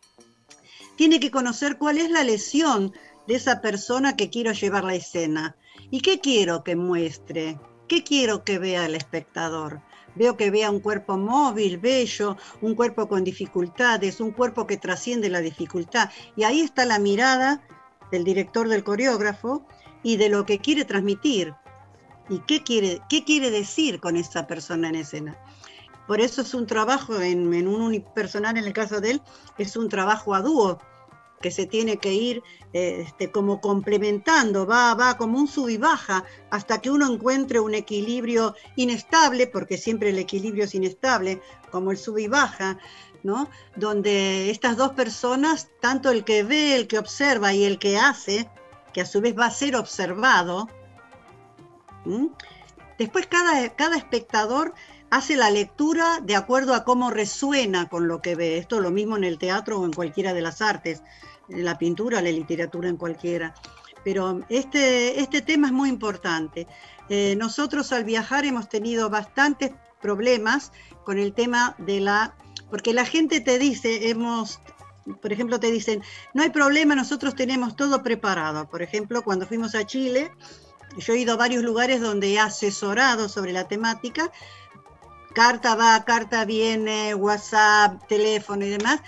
[0.96, 2.92] Tiene que conocer cuál es la lesión
[3.26, 5.56] de esa persona que quiero llevar la escena.
[5.90, 7.58] ¿Y qué quiero que muestre?
[7.88, 9.80] ¿Qué quiero que vea el espectador?
[10.14, 15.28] Veo que vea un cuerpo móvil, bello, un cuerpo con dificultades, un cuerpo que trasciende
[15.28, 16.10] la dificultad.
[16.36, 17.62] Y ahí está la mirada
[18.10, 19.66] del director del coreógrafo
[20.02, 21.54] y de lo que quiere transmitir
[22.28, 25.38] y qué quiere, qué quiere decir con esa persona en escena.
[26.06, 29.22] Por eso es un trabajo en, un unipersonal, en el caso de él,
[29.58, 30.80] es un trabajo a dúo,
[31.40, 32.42] que se tiene que ir
[32.74, 37.74] este, como complementando, va, va como un sub y baja hasta que uno encuentre un
[37.74, 42.78] equilibrio inestable, porque siempre el equilibrio es inestable, como el sub y baja,
[43.22, 43.48] ¿no?
[43.74, 48.50] Donde estas dos personas, tanto el que ve, el que observa y el que hace,
[48.92, 50.68] que a su vez va a ser observado,
[52.98, 54.74] después cada, cada espectador
[55.10, 58.58] hace la lectura de acuerdo a cómo resuena con lo que ve.
[58.58, 61.02] Esto es lo mismo en el teatro o en cualquiera de las artes,
[61.50, 63.54] la pintura, la literatura, en cualquiera.
[64.04, 66.66] Pero este, este tema es muy importante.
[67.08, 70.72] Eh, nosotros al viajar hemos tenido bastantes problemas
[71.04, 72.34] con el tema de la...
[72.70, 74.60] Porque la gente te dice, hemos,
[75.20, 76.02] por ejemplo, te dicen,
[76.34, 78.68] no hay problema, nosotros tenemos todo preparado.
[78.70, 80.30] Por ejemplo, cuando fuimos a Chile,
[80.96, 84.30] yo he ido a varios lugares donde he asesorado sobre la temática
[85.32, 89.00] carta va, carta viene, WhatsApp, teléfono y demás,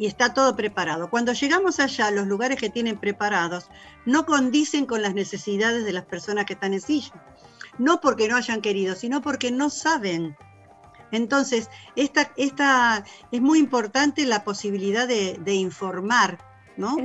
[0.00, 1.10] y está todo preparado.
[1.10, 3.68] Cuando llegamos allá, los lugares que tienen preparados
[4.06, 7.12] no condicen con las necesidades de las personas que están en silla.
[7.76, 10.38] No porque no hayan querido, sino porque no saben.
[11.12, 16.38] Entonces, esta, esta es muy importante la posibilidad de, informar,
[16.78, 16.96] ¿no?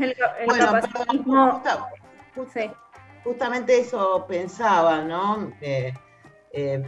[3.25, 5.51] justamente eso pensaba, ¿no?
[5.59, 5.93] Eh,
[6.53, 6.83] eh,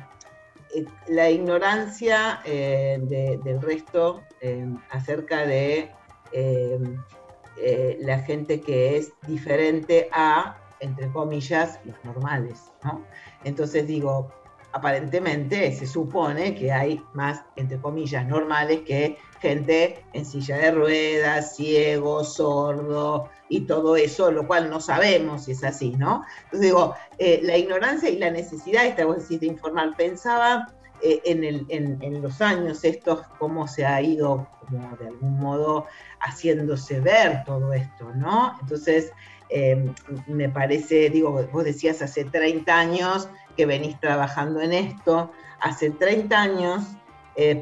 [0.74, 5.92] eh, la ignorancia eh, del resto eh, acerca de
[6.34, 12.72] la gente que es diferente a, entre comillas, los normales.
[12.84, 13.04] ¿no?
[13.44, 14.32] Entonces digo,
[14.78, 21.56] aparentemente se supone que hay más, entre comillas, normales que gente en silla de ruedas,
[21.56, 26.24] ciego, sordo y todo eso, lo cual no sabemos si es así, ¿no?
[26.46, 30.68] Entonces digo, eh, la ignorancia y la necesidad, esta vos decís, de informar, pensaba
[31.02, 35.86] eh, en, el, en, los años estos, cómo se ha ido, como de algún modo,
[36.20, 38.58] haciéndose ver todo esto, ¿no?
[38.62, 39.12] Entonces,
[39.50, 39.92] eh,
[40.28, 46.40] me parece, digo, vos decías hace 30 años que venís trabajando en esto, hace 30
[46.40, 46.84] años,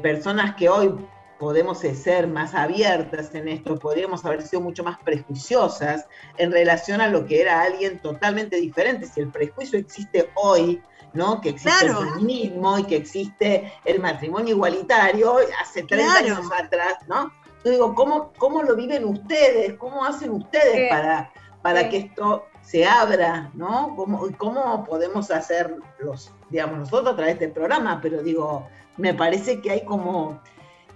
[0.02, 0.90] personas que hoy
[1.38, 6.06] podemos ser más abiertas en esto, podríamos haber sido mucho más prejuiciosas
[6.38, 9.06] en relación a lo que era alguien totalmente diferente.
[9.06, 10.80] Si el prejuicio existe hoy,
[11.16, 11.40] ¿no?
[11.40, 17.32] Que existe el feminismo y que existe el matrimonio igualitario hace 30 años atrás, ¿no?
[17.64, 19.74] Yo digo, ¿cómo, ¿cómo lo viven ustedes?
[19.74, 23.94] ¿Cómo hacen ustedes para, para que esto se abra, ¿no?
[23.96, 27.98] ¿Cómo, ¿Cómo podemos hacerlos, digamos, nosotros a través del programa?
[28.00, 30.40] Pero digo, me parece que hay como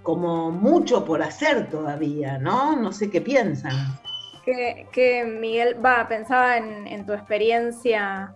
[0.03, 2.77] como mucho por hacer todavía, ¿no?
[2.77, 3.99] No sé qué piensan.
[4.45, 8.35] Que, Miguel, va, pensaba en, tu experiencia,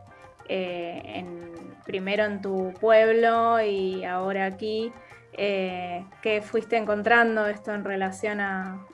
[0.49, 4.93] eh, en, primero en tu pueblo y ahora aquí,
[5.33, 8.87] eh, ¿qué fuiste encontrando esto en relación a,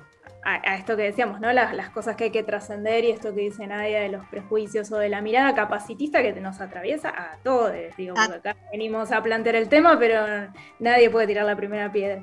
[0.45, 1.53] a, esto que decíamos, ¿no?
[1.53, 4.97] Las, cosas que hay que trascender y esto que dice Nadia de los prejuicios o
[4.97, 7.73] de la mirada capacitista que nos atraviesa a todos.
[7.97, 8.29] Digo, ah.
[8.35, 12.23] acá venimos a plantear el tema, pero nadie puede tirar la primera piedra.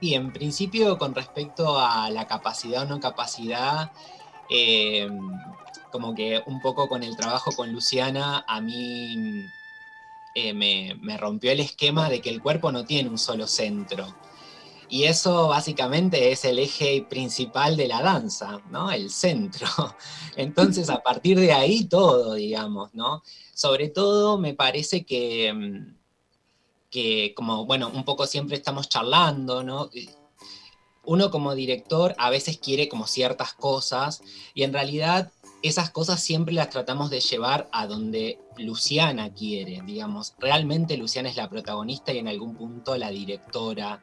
[0.00, 3.90] Y en principio, con respecto a la capacidad o no capacidad,
[4.48, 5.08] eh,
[5.90, 9.46] como que un poco con el trabajo con Luciana, a mí
[10.34, 14.06] eh, me, me rompió el esquema de que el cuerpo no tiene un solo centro
[14.90, 18.90] y eso básicamente es el eje principal de la danza, ¿no?
[18.90, 19.68] El centro.
[20.36, 23.22] Entonces, a partir de ahí todo, digamos, ¿no?
[23.54, 25.94] Sobre todo me parece que, mm,
[26.90, 29.90] que como, bueno, un poco siempre estamos charlando, ¿no?
[31.04, 34.22] Uno como director a veces quiere como ciertas cosas
[34.54, 40.34] y en realidad esas cosas siempre las tratamos de llevar a donde Luciana quiere, digamos.
[40.38, 44.02] Realmente Luciana es la protagonista y en algún punto la directora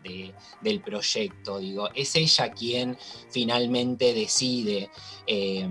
[0.61, 1.89] del proyecto, digo.
[1.95, 2.97] Es ella quien
[3.31, 4.89] finalmente decide,
[5.25, 5.67] eh,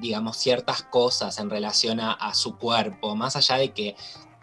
[0.00, 3.96] digamos, ciertas cosas en relación a, su cuerpo, más allá de que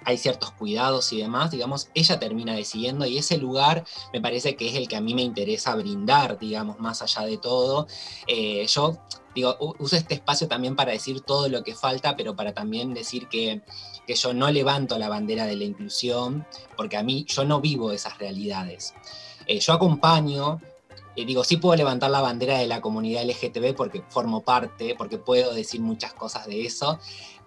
[0.05, 4.67] hay ciertos cuidados y demás, digamos, ella termina decidiendo y ese lugar me parece que
[4.67, 7.87] es el que a mí me interesa brindar, digamos, más allá de todo.
[8.27, 8.97] Eh, yo
[9.79, 13.61] uso este espacio también para decir todo lo que falta, pero para también decir que,
[14.07, 18.17] yo no levanto la bandera de la inclusión, porque a mí yo no vivo esas
[18.17, 18.93] realidades.
[19.47, 20.59] Eh, yo acompaño,
[21.15, 25.17] eh, digo, sí puedo levantar la bandera de la comunidad LGTB porque formo parte, porque
[25.17, 26.99] puedo decir muchas cosas de eso,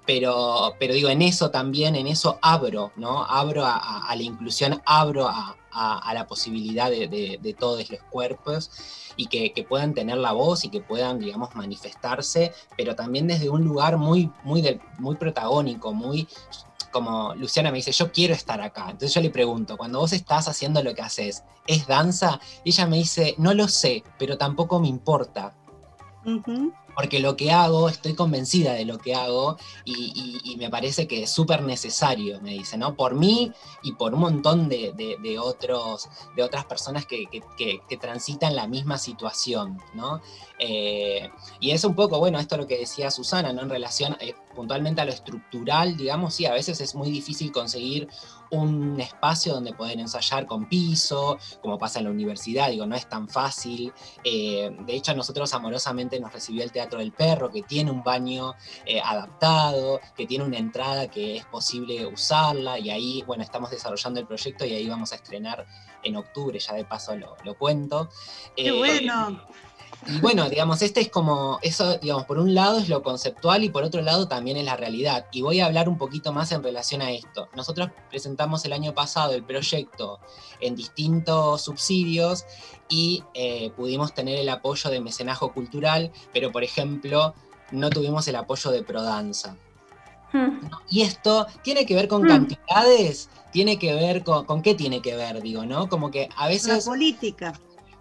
[0.07, 3.25] pero, pero digo, en eso también, en eso abro, ¿no?
[3.25, 8.71] Abro a, la inclusión, abro a, la posibilidad de, todos los cuerpos
[9.17, 13.65] y que, puedan tener la voz y que puedan, digamos, manifestarse, pero también desde un
[13.65, 16.29] lugar muy, muy, muy protagónico, muy
[16.93, 18.85] como Luciana me dice, yo quiero estar acá.
[18.85, 22.41] Entonces yo le pregunto, cuando vos estás haciendo lo que haces, ¿es danza?
[22.65, 25.53] Ella me dice, no lo sé, pero tampoco me importa.
[26.97, 31.31] Porque lo que hago, estoy convencida de lo que hago y, me parece que es
[31.31, 32.97] súper necesario, me dice, ¿no?
[32.97, 33.53] Por mí
[33.83, 37.29] y por un montón de, otros, de otras personas que,
[38.01, 40.23] transitan la misma situación, ¿no?
[40.59, 43.61] Eh, y es un poco, bueno, esto es lo que decía Susana, ¿no?
[43.61, 48.09] En relación eh, puntualmente a lo estructural, digamos, sí, a veces es muy difícil conseguir
[48.51, 53.09] un espacio donde poder ensayar con piso, como pasa en la universidad, digo, no es
[53.09, 53.93] tan fácil.
[54.25, 58.03] Eh, de hecho, a nosotros amorosamente nos recibió el Teatro del Perro, que tiene un
[58.03, 63.71] baño eh, adaptado, que tiene una entrada que es posible usarla, y ahí, bueno, estamos
[63.71, 65.67] desarrollando el proyecto y ahí vamos a estrenar
[66.07, 68.09] en octubre, ya de paso lo, cuento.
[68.57, 69.41] ¡Qué eh, bueno!
[70.09, 73.71] Y bueno, digamos, este es como, eso, digamos, por un lado es lo conceptual y
[73.71, 75.27] por otro lado también es la realidad.
[75.33, 77.49] Y voy a hablar un poquito más en relación a esto.
[77.57, 80.21] Nosotros presentamos el año pasado el proyecto
[80.61, 82.45] en distintos subsidios
[82.89, 87.35] y eh, pudimos tener el apoyo de mecenajo cultural, pero por ejemplo,
[87.73, 89.57] no tuvimos el apoyo de Prodanza.
[90.33, 90.69] Hmm.
[90.89, 92.29] Y esto tiene que ver con hmm.
[92.29, 95.89] cantidades, tiene que ver con, con, qué tiene que ver, digo, ¿no?
[95.89, 96.85] Como que a veces...
[96.85, 97.55] La política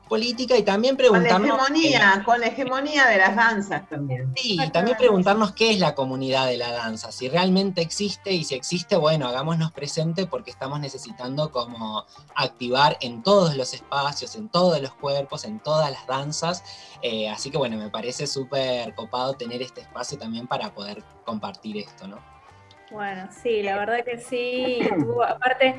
[0.09, 1.49] política y también preguntarnos...
[1.49, 4.33] Con la hegemonía, con la hegemonía de las danzas también.
[4.35, 8.43] Sí, y también preguntarnos qué es la comunidad de la danza, si realmente existe y
[8.43, 14.49] si existe, bueno, hagámonos presente porque estamos necesitando como activar en todos los espacios, en
[14.49, 16.63] todos los cuerpos, en todas las danzas.
[17.01, 21.77] Eh, así que bueno, me parece súper copado tener este espacio también para poder compartir
[21.77, 22.34] esto, ¿no?
[22.91, 24.79] Bueno, sí, la verdad que sí.
[25.27, 25.75] aparte,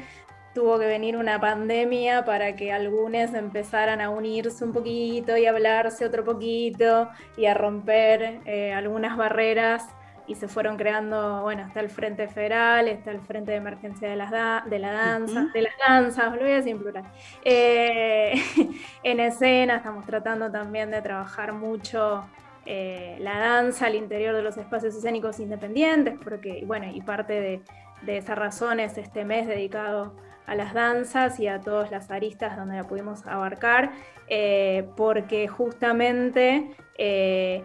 [0.57, 6.07] tuvo que venir una pandemia para que algunos empezaran a unirse un poquito y hablarse
[6.07, 9.85] otro poquito y a romper eh, algunas barreras
[10.27, 14.17] y se fueron creando, bueno, está el Frente Federal, está el Frente de Emergencia de,
[14.17, 14.31] las
[14.65, 17.05] de la Danza, de las danzas, lo voy a decir en plural.
[17.45, 18.33] Eh,
[19.03, 22.25] en escena estamos tratando también de trabajar mucho
[22.67, 27.63] eh, la danza al interior de los espacios escénicos independientes, porque, bueno, y parte de,
[28.03, 30.15] de esa razón es este mes dedicado
[30.47, 33.93] a las danzas y a todas las aristas donde la pudimos abarcar,
[34.29, 37.65] eh, porque justamente eh,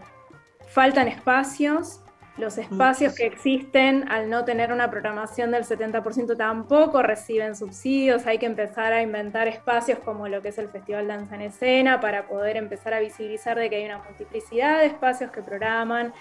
[0.68, 2.02] faltan espacios,
[2.42, 8.40] los espacios que existen al no tener una programación del 70% tampoco reciben subsidios, hay
[8.40, 12.28] que empezar a inventar espacios como lo que es el Festival Danza en Escena para
[12.28, 16.14] poder empezar a visibilizar de que hay una multiplicidad de espacios que programan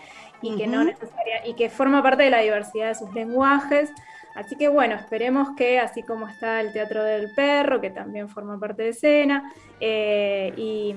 [0.43, 3.91] y que no necesaria, y que forma parte de la diversidad de sus lenguajes.
[4.35, 8.59] Así que bueno, esperemos que así como está el Teatro del Perro, que también forma
[8.61, 10.95] parte de escena, eh, y,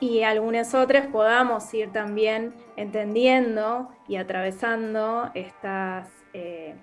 [0.00, 6.76] y algunas otras podamos ir también entendiendo y atravesando estas, eh,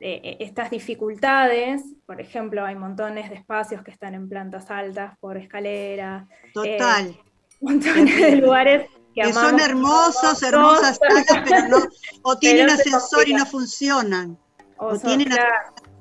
[0.00, 1.82] eh, estas dificultades.
[2.06, 6.26] Por ejemplo, hay montones de espacios que están en plantas altas por escalera.
[6.52, 7.16] Total.
[7.60, 10.98] montones de lugares que, son hermosos, hermosas
[11.48, 11.78] pero no,
[12.22, 14.38] o tienen ascensor y no funcionan.
[14.76, 15.28] O, tienen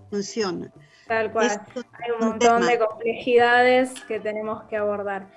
[0.09, 0.71] funciona.
[1.07, 1.61] Tal cual.
[1.75, 5.27] Hay un montón de complejidades que tenemos que abordar.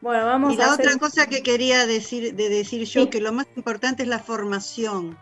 [0.00, 3.46] Bueno, vamos y la otra cosa que quería decir, de decir yo, que lo más
[3.56, 5.18] importante es la formación.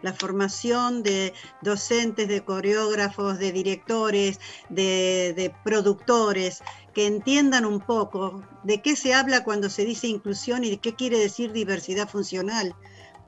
[0.00, 4.38] La formación de docentes, de coreógrafos, de directores,
[4.68, 6.62] de, de productores,
[6.94, 10.94] que entiendan un poco de qué se habla cuando se dice inclusión y de qué
[10.94, 12.76] quiere decir diversidad funcional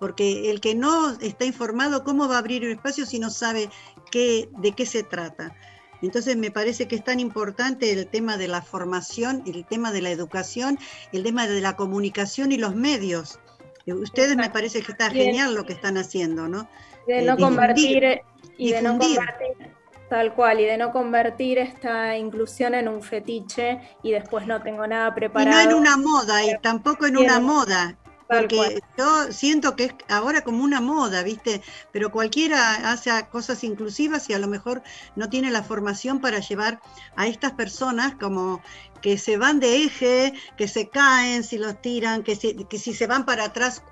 [0.00, 3.68] porque el que no está informado, ¿cómo va a abrir un espacio si no sabe
[4.10, 5.54] qué, de qué se trata?
[6.02, 10.02] Entonces me parece que es tan importante el tema de la formación, el tema de
[10.02, 10.78] la educación,
[11.12, 13.38] el tema de la comunicación y los medios.
[13.86, 16.68] Eh, ustedes me parece que está genial lo que están haciendo, ¿no?
[17.06, 18.22] De no convertir
[18.56, 19.70] y de no convertir
[20.10, 24.86] tal cual y de no convertir esta inclusión en un fetiche y después no tengo
[24.86, 25.62] nada preparado.
[25.62, 27.96] Y no en una moda y tampoco en una moda.
[28.30, 31.62] Porque yo siento que es ahora como una moda, ¿viste?
[31.90, 34.82] Pero cualquiera hace cosas inclusivas y a lo mejor
[35.16, 36.80] no tiene la formación para llevar
[37.16, 38.62] a estas personas como
[39.02, 43.08] que se van de eje, que se caen si los tiran, que, que si se
[43.08, 43.82] van para atrás,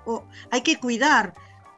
[0.51, 1.33] hay que cuidar,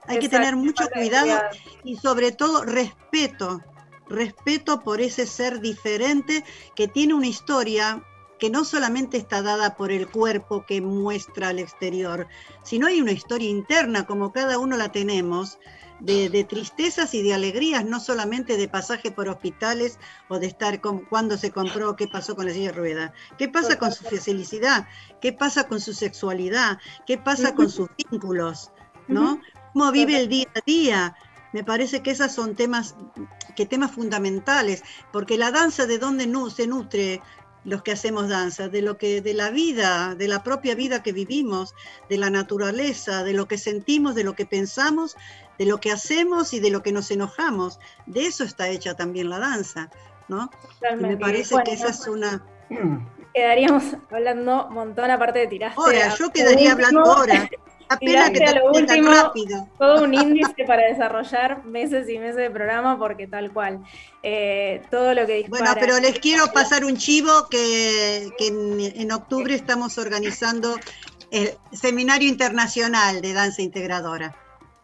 [0.05, 1.41] hay que tener mucho cuidado
[1.83, 3.61] y sobre todo respeto,
[4.07, 6.43] respeto por ese ser diferente
[6.75, 8.03] que tiene una historia
[8.41, 12.27] que no solamente está dada por el cuerpo que muestra al exterior,
[12.63, 15.59] sino hay una historia interna, como cada uno la tenemos,
[15.99, 21.05] de, tristezas y de alegrías, no solamente de pasaje por hospitales o de estar con,
[21.05, 24.87] cuando se compró, qué pasó con la silla de rueda, qué pasa con su felicidad,
[25.21, 28.71] qué pasa con su sexualidad, qué pasa con sus vínculos,
[29.07, 29.39] ¿no?
[29.73, 31.15] ¿Cómo vive el día a día?
[31.53, 32.95] Me parece que esos son temas,
[33.55, 37.21] que temas fundamentales, porque la danza de dónde se nutre
[37.63, 41.11] los que hacemos danza, de lo que, de la vida, de la propia vida que
[41.11, 41.75] vivimos,
[42.09, 45.15] de la naturaleza, de lo que sentimos, de lo que pensamos,
[45.59, 47.79] de lo que hacemos y de lo que nos enojamos.
[48.05, 49.89] De eso está hecha también la danza,
[50.27, 50.49] ¿no?
[50.99, 52.43] me parece que esa es una.
[53.33, 55.79] Quedaríamos hablando un montón, aparte de tiraste.
[55.79, 57.49] Ahora, yo quedaría hablando ahora.
[57.91, 59.67] Apenas que te lo último, rápido.
[59.77, 63.83] todo un índice para desarrollar meses y meses de programa, porque tal cual.
[64.23, 65.73] Eh, todo lo que dispara.
[65.73, 70.77] Bueno, pero les quiero pasar un chivo que, en, octubre estamos organizando
[71.31, 74.35] el Seminario Internacional de Danza Integradora.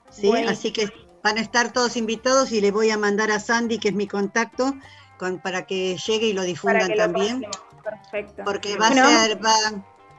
[0.09, 0.29] ¿sí?
[0.45, 0.91] Así que
[1.23, 4.07] van a estar todos invitados y le voy a mandar a Sandy, que es mi
[4.07, 4.73] contacto,
[5.17, 7.45] con, para que llegue y lo difundan también.
[7.83, 8.43] Perfecto.
[8.43, 9.39] Porque va a ser,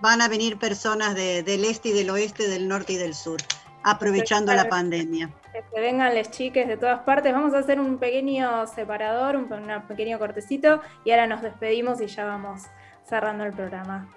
[0.00, 3.40] van a venir personas del este y del oeste, del norte y del sur,
[3.82, 5.30] aprovechando la pandemia.
[5.74, 7.32] Que vengan las chiques de todas partes.
[7.32, 9.48] Vamos a hacer un pequeño separador, un,
[9.88, 12.62] pequeño cortecito y ahora nos despedimos y ya vamos
[13.08, 14.08] cerrando el programa.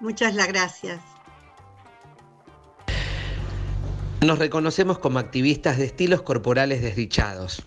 [0.00, 1.00] Muchas gracias.
[4.20, 7.66] Nos reconocemos como activistas de estilos corporales desdichados,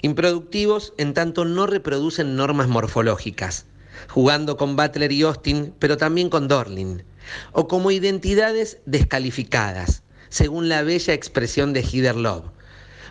[0.00, 3.66] improductivos en tanto no reproducen normas morfológicas
[4.08, 7.02] jugando con Butler y Austin, pero también con Dorling,
[7.52, 12.44] o como identidades descalificadas, según la bella expresión de Heather Love,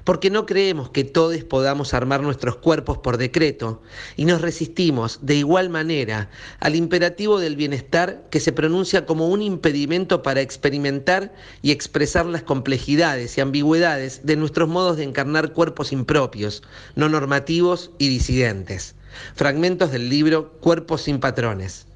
[0.04, 3.82] porque no creemos que todos podamos armar nuestros cuerpos por decreto
[4.16, 6.30] y nos resistimos de igual manera
[6.60, 12.44] al imperativo del bienestar que se pronuncia como un impedimento para experimentar y expresar las
[12.44, 16.64] complejidades y ambigüedades de nuestros modos de encarnar cuerpos impropios,
[16.96, 18.96] no normativos y disidentes.
[19.36, 21.88] Fragmentos del libro Cuerpos sin patrones.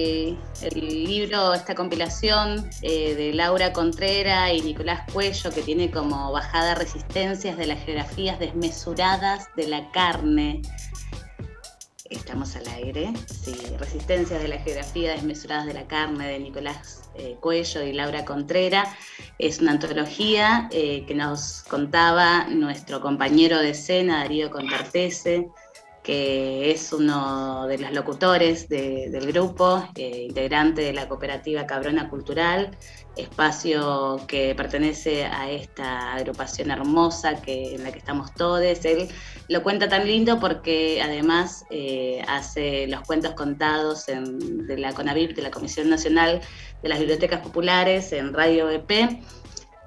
[0.00, 6.30] Eh, el libro, esta compilación eh, de Laura Contrera y Nicolás Cuello, que tiene como
[6.30, 10.62] bajada resistencias de las geografías desmesuradas de la carne.
[12.10, 13.12] Estamos al aire,
[13.78, 18.96] Resistencias de la geografía desmesuradas de la carne de Nicolás eh, Cuello y Laura Contrera.
[19.38, 25.48] Es una antología eh, que nos contaba nuestro compañero de escena, Darío Contartese,
[26.08, 32.70] que es uno de los locutores del grupo, eh, integrante de la cooperativa Cabrona Cultural,
[33.14, 38.62] espacio que pertenece a esta agrupación hermosa que, en la que estamos todos.
[38.86, 39.08] Él
[39.50, 45.42] lo cuenta tan lindo porque además eh, hace los cuentos contados de la CONAVIP, de
[45.42, 46.40] la Comisión Nacional
[46.82, 49.20] de las Bibliotecas Populares, en Radio EP.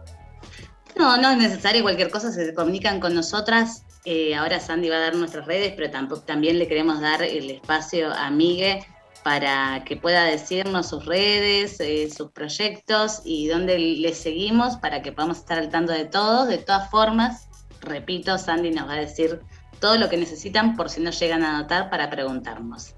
[0.96, 5.00] No, no es necesario, cualquier cosa se comunican con nosotras eh, ahora Sandy va a
[5.00, 5.90] dar nuestras redes, pero
[6.20, 8.86] también le queremos dar el espacio a Migue
[9.22, 15.12] para que pueda decirnos sus redes, eh, sus proyectos y dónde le seguimos para que
[15.12, 16.48] podamos estar al tanto de todos.
[16.48, 17.48] De todas formas,
[17.80, 19.40] repito, Sandy nos va a decir
[19.80, 22.94] todo lo que necesitan por si no llegan a anotar para preguntarnos.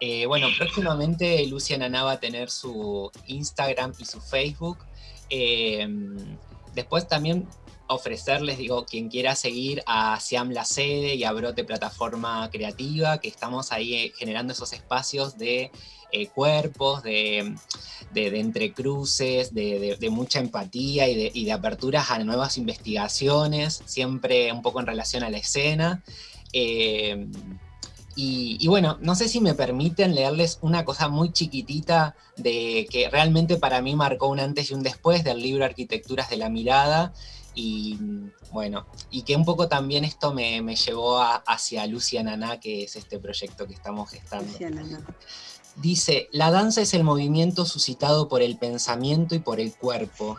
[0.00, 4.76] Eh, bueno, próximamente Lucia Naná va a tener su Instagram y su Facebook.
[6.78, 7.46] Después también
[7.88, 13.28] ofrecerles, digo, quien quiera seguir a Siam La Sede y a Brote Plataforma Creativa, que
[13.28, 15.70] estamos ahí eh, generando esos espacios de
[16.12, 17.54] eh, cuerpos, de,
[18.14, 25.22] entrecruces, de, mucha empatía y, de, aperturas a nuevas investigaciones, siempre un poco en relación
[25.22, 26.02] a la escena.
[26.52, 27.26] Eh,
[28.20, 33.08] y, y, bueno, no sé si me permiten leerles una cosa muy chiquitita de que
[33.08, 37.12] realmente para mí marcó un antes y un después del libro Arquitecturas de la Mirada,
[37.54, 37.96] y
[38.50, 43.20] bueno, y que un poco también esto me, llevó hacia Lucia Naná, que es este
[43.20, 44.52] proyecto que estamos gestando.
[45.76, 50.38] Dice, la danza es el movimiento suscitado por el pensamiento y por el cuerpo.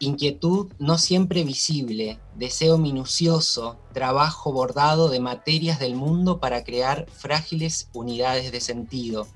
[0.00, 7.88] Inquietud no siempre visible, deseo minucioso, trabajo bordado de materias del mundo para crear frágiles
[7.92, 9.26] unidades de sentido,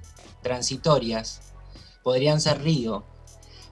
[0.42, 1.40] transitorias.
[2.04, 3.04] Podrían ser río,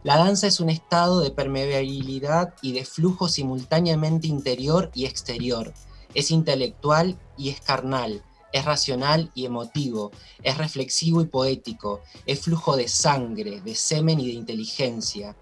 [0.03, 5.75] la danza es un estado de permeabilidad y de flujo simultáneamente interior y exterior.
[6.15, 10.11] Es intelectual y es carnal, es racional y emotivo,
[10.43, 15.37] es reflexivo y poético, es flujo de sangre, de semen y de inteligencia.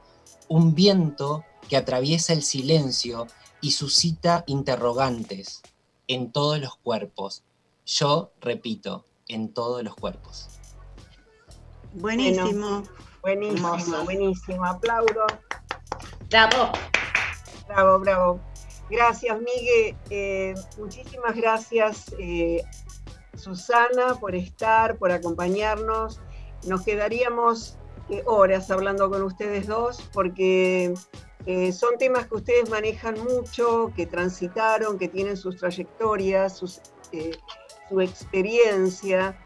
[0.49, 3.27] Un viento que atraviesa el silencio
[3.61, 5.63] y suscita interrogantes
[6.07, 7.45] en todos los cuerpos.
[7.85, 10.49] Yo repito, en todos los cuerpos.
[11.95, 12.83] Buenísimo.
[13.23, 14.65] buenísimo, buenísimo.
[14.65, 15.27] Aplaudo.
[16.29, 16.73] Bravo.
[17.67, 18.41] Bravo, bravo.
[18.91, 19.97] Gracias, Miguel.
[20.11, 22.63] Eh, muchísimas gracias, eh,
[23.37, 26.21] Susana, por estar, por acompañarnos.
[26.67, 27.77] Nos quedaríamos
[28.11, 30.95] eh, horas hablando con ustedes dos porque
[31.73, 39.39] son temas que ustedes manejan mucho, que transitaron, que tienen sus trayectorias, su experiencia.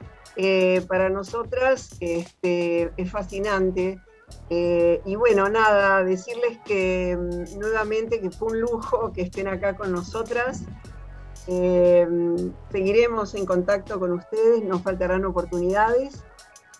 [0.88, 4.00] para nosotras este, es fascinante
[4.50, 9.76] eh, y bueno, nada, decirles que mm, nuevamente que fue un lujo que estén acá
[9.76, 10.64] con nosotras.
[11.48, 12.06] Eh,
[12.70, 16.22] seguiremos en contacto con ustedes, nos faltarán oportunidades.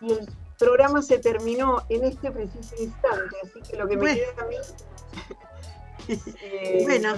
[0.01, 0.29] Y el
[0.63, 4.57] programa se terminó en este preciso instante, así que lo que me queda a mí
[6.09, 7.15] eh, bueno,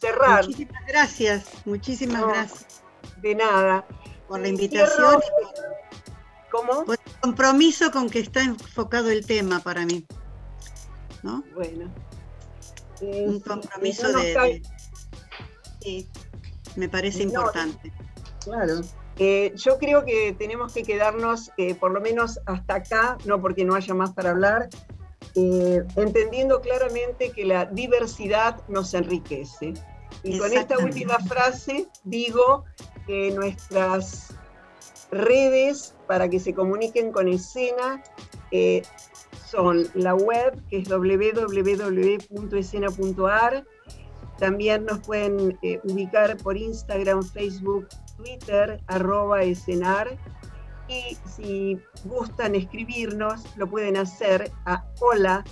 [0.00, 0.44] cerrar.
[0.44, 2.82] Muchísimas gracias, muchísimas gracias.
[3.22, 3.86] De nada.
[4.28, 5.20] Por la invitación.
[6.50, 6.84] ¿Cómo?
[6.84, 10.06] Por el compromiso con que está enfocado el tema para mí.
[11.22, 11.42] ¿No?
[11.54, 11.90] Bueno.
[13.00, 14.62] Un compromiso de,
[15.80, 16.08] Sí,
[16.76, 17.92] me parece importante.
[18.44, 18.80] Claro.
[19.18, 23.64] Eh, yo creo que tenemos que quedarnos eh, por lo menos hasta acá, no porque
[23.64, 24.68] no haya más para hablar,
[25.34, 29.74] eh, entendiendo claramente que la diversidad nos enriquece.
[30.22, 32.64] Y con esta última frase digo
[33.06, 34.34] que nuestras
[35.10, 38.02] redes para que se comuniquen con escena
[38.50, 38.82] eh,
[39.46, 43.64] son la web, que es www.escena.ar.
[44.38, 47.88] También nos pueden eh, ubicar por Instagram, Facebook,
[48.18, 50.18] Twitter, arroba escenar.
[50.88, 55.44] Y si gustan escribirnos, lo pueden hacer a hola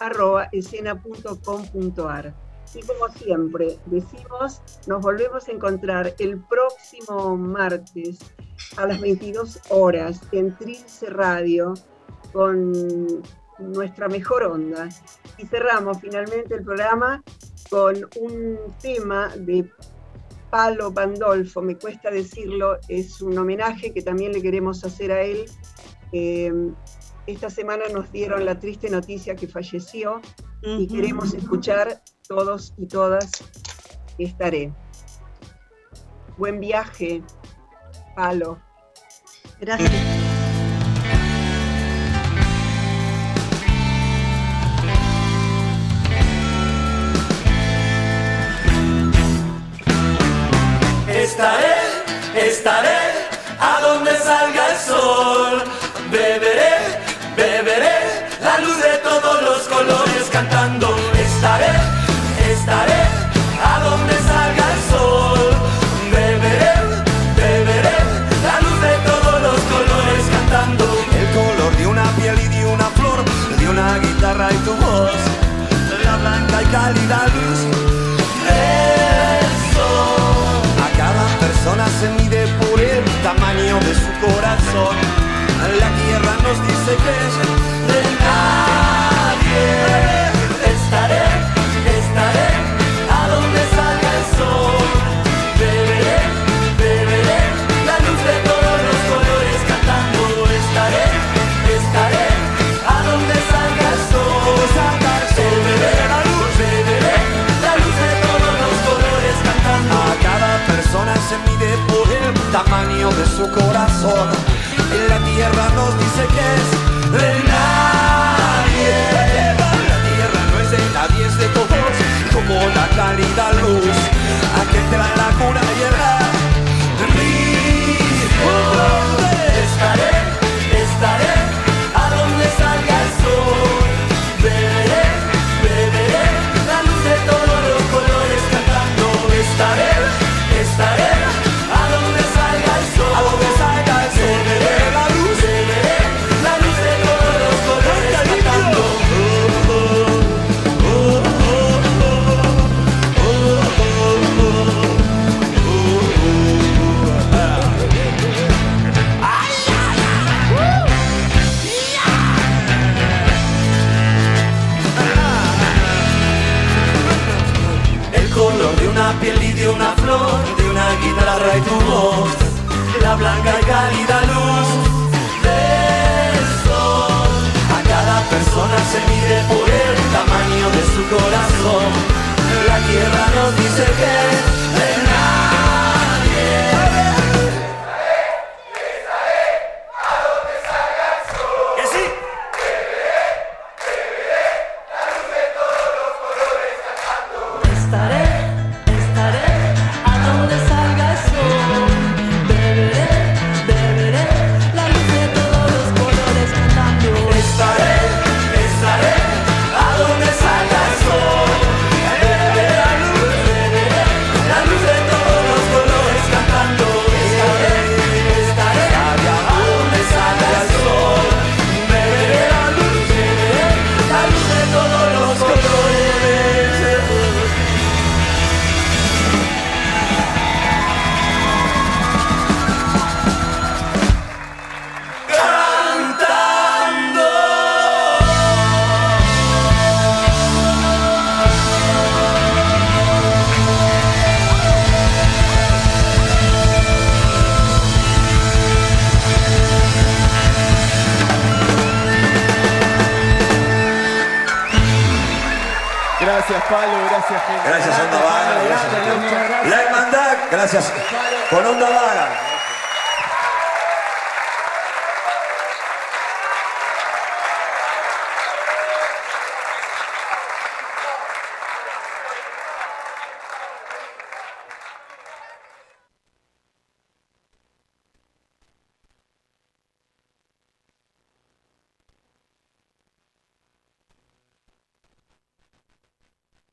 [0.00, 2.34] arroba escena.com.ar.
[2.74, 8.18] Y como siempre decimos, nos volvemos a encontrar el próximo martes
[8.76, 11.74] a las 22 horas en Trilce Radio
[12.32, 12.72] con
[13.58, 14.88] nuestra mejor onda.
[15.38, 17.22] Y cerramos finalmente el programa
[17.70, 19.70] con un tema de
[20.54, 25.46] Palo Pandolfo, me cuesta decirlo, es un homenaje que también le queremos hacer a él.
[26.12, 26.52] Eh,
[27.26, 30.20] esta semana nos dieron la triste noticia que falleció
[30.62, 33.32] y queremos escuchar todos y todas
[34.16, 34.72] estaré.
[36.38, 37.20] Buen viaje,
[38.14, 38.62] Palo.
[39.60, 40.23] Gracias.
[86.96, 87.43] Nos